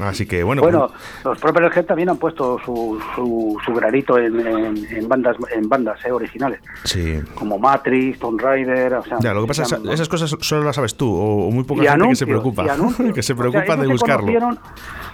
Así 0.00 0.26
que 0.26 0.42
bueno. 0.42 0.62
Bueno, 0.62 0.90
los 1.24 1.38
propios 1.38 1.76
Head 1.76 1.86
también 1.86 2.08
han 2.08 2.18
puesto 2.18 2.58
su, 2.64 3.00
su, 3.14 3.74
granito 3.74 4.18
en, 4.18 5.08
bandas 5.08 5.36
en 5.54 5.68
bandas 5.68 6.04
eh, 6.04 6.12
originales. 6.12 6.60
Sí. 6.84 7.20
Como 7.34 7.58
Matrix, 7.58 8.18
Tomb 8.18 8.40
Raider. 8.40 8.94
O 8.94 9.04
sea, 9.04 9.18
ya, 9.20 9.34
lo 9.34 9.42
que 9.42 9.48
pasa 9.48 9.62
es 9.62 9.74
que 9.74 9.92
esas 9.92 10.08
cosas 10.08 10.36
solo 10.40 10.64
las 10.64 10.76
sabes 10.76 10.94
tú, 10.94 11.12
o, 11.12 11.50
muy 11.50 11.64
poca 11.64 11.90
gente 11.90 12.08
que 12.08 12.16
se 12.16 12.26
preocupa. 12.26 12.64
que 13.14 13.22
se 13.22 13.34
preocupa 13.34 13.76
de 13.76 13.86
buscarlo. 13.86 14.58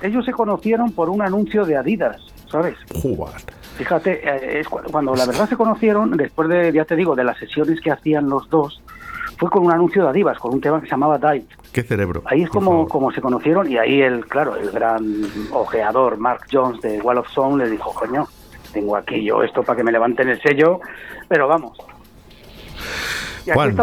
ellos 0.02 0.24
se 0.24 0.32
conocieron 0.32 0.92
por 0.92 1.08
un 1.08 1.22
anuncio 1.22 1.64
de 1.64 1.76
Adidas, 1.76 2.20
¿sabes? 2.50 2.76
Jugar. 2.92 3.40
Fíjate, 3.76 4.20
eh, 4.22 4.60
es 4.60 4.68
cuando 4.68 5.14
la 5.14 5.26
verdad 5.26 5.48
se 5.48 5.56
conocieron, 5.56 6.16
después 6.16 6.48
de, 6.48 6.72
ya 6.72 6.84
te 6.84 6.94
digo, 6.96 7.16
de 7.16 7.24
las 7.24 7.38
sesiones 7.38 7.80
que 7.80 7.90
hacían 7.90 8.28
los 8.28 8.48
dos, 8.48 8.82
fue 9.36 9.50
con 9.50 9.64
un 9.64 9.72
anuncio 9.72 10.04
de 10.04 10.10
Adivas, 10.10 10.38
con 10.38 10.54
un 10.54 10.60
tema 10.60 10.80
que 10.80 10.86
se 10.86 10.92
llamaba 10.92 11.18
Dive. 11.18 11.46
¿Qué 11.72 11.82
cerebro? 11.82 12.22
Ahí 12.26 12.42
es 12.42 12.50
como, 12.50 12.86
como 12.86 13.10
se 13.10 13.20
conocieron 13.20 13.70
y 13.70 13.76
ahí 13.76 14.00
el, 14.00 14.26
claro, 14.26 14.54
el 14.56 14.70
gran 14.70 15.04
ojeador 15.50 16.18
Mark 16.18 16.42
Jones 16.52 16.80
de 16.82 17.00
Wall 17.00 17.18
of 17.18 17.28
Sound 17.30 17.60
le 17.60 17.68
dijo, 17.68 17.92
coño, 17.92 18.28
tengo 18.72 18.96
aquí 18.96 19.24
yo 19.24 19.42
esto 19.42 19.62
para 19.62 19.76
que 19.76 19.84
me 19.84 19.92
levanten 19.92 20.28
el 20.28 20.40
sello, 20.40 20.80
pero 21.28 21.48
vamos, 21.48 21.76
Juan, 23.52 23.76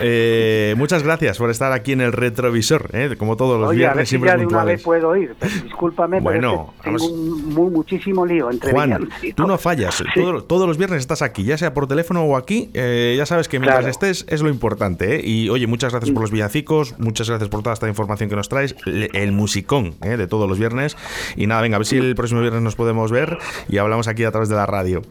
eh, 0.00 0.74
muchas 0.76 1.02
gracias 1.02 1.38
por 1.38 1.50
estar 1.50 1.72
aquí 1.72 1.92
en 1.92 2.00
el 2.00 2.12
retrovisor, 2.12 2.90
eh, 2.92 3.14
como 3.18 3.36
todos 3.36 3.60
los 3.60 3.70
viernes. 3.70 3.92
A 3.92 3.96
ver 3.96 4.06
si 4.06 4.10
siempre 4.10 4.30
ya 4.30 4.36
de 4.36 4.46
una 4.46 4.64
vez 4.64 4.82
puedo 4.82 5.16
ir, 5.16 5.34
pero 5.38 5.52
discúlpame, 5.62 6.20
bueno, 6.20 6.74
pero 6.82 6.96
tengo 6.96 7.12
un, 7.12 7.54
muchísimo 7.72 8.26
lío 8.26 8.50
entre 8.50 8.72
Juan, 8.72 9.08
tú 9.34 9.46
no 9.46 9.58
fallas, 9.58 10.02
todos 10.14 10.66
los 10.66 10.78
viernes 10.78 11.00
estás 11.00 11.22
aquí, 11.22 11.44
ya 11.44 11.58
sea 11.58 11.74
por 11.74 11.86
teléfono 11.86 12.24
o 12.24 12.36
aquí, 12.36 12.70
eh, 12.74 13.14
ya 13.16 13.26
sabes 13.26 13.48
que 13.48 13.58
mientras 13.58 13.86
estés 13.86 14.26
es 14.28 14.42
lo 14.42 14.48
importante. 14.48 15.20
Y 15.24 15.48
oye, 15.48 15.66
muchas 15.66 15.92
gracias 15.92 16.12
por 16.12 16.22
los 16.22 16.30
villancicos, 16.30 16.98
muchas 16.98 17.28
gracias 17.28 17.48
por 17.48 17.62
toda 17.62 17.74
esta 17.74 17.88
información 17.88 18.28
que 18.28 18.36
nos 18.36 18.48
traes, 18.48 18.74
el 18.86 19.32
musicón 19.32 19.94
de 20.00 20.26
todos 20.26 20.48
los 20.48 20.58
viernes. 20.58 20.96
Y 21.36 21.46
nada, 21.46 21.62
venga, 21.62 21.76
a 21.76 21.78
ver 21.78 21.86
si 21.86 21.96
el 21.96 22.14
próximo 22.14 22.40
viernes 22.40 22.62
nos 22.62 22.76
podemos 22.76 23.10
ver 23.10 23.38
y 23.68 23.78
hablamos 23.78 24.08
aquí 24.08 24.24
a 24.24 24.30
través 24.30 24.48
de 24.48 24.56
la 24.56 24.66
radio. 24.66 25.02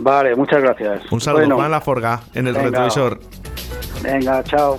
Vale, 0.00 0.34
muchas 0.36 0.62
gracias. 0.62 1.10
Un 1.10 1.20
saludo, 1.20 1.40
bueno, 1.42 1.56
Juan 1.56 1.70
Laforga, 1.70 2.20
en 2.34 2.46
el 2.46 2.54
retrovisor. 2.54 3.20
Venga, 4.02 4.42
chao. 4.44 4.78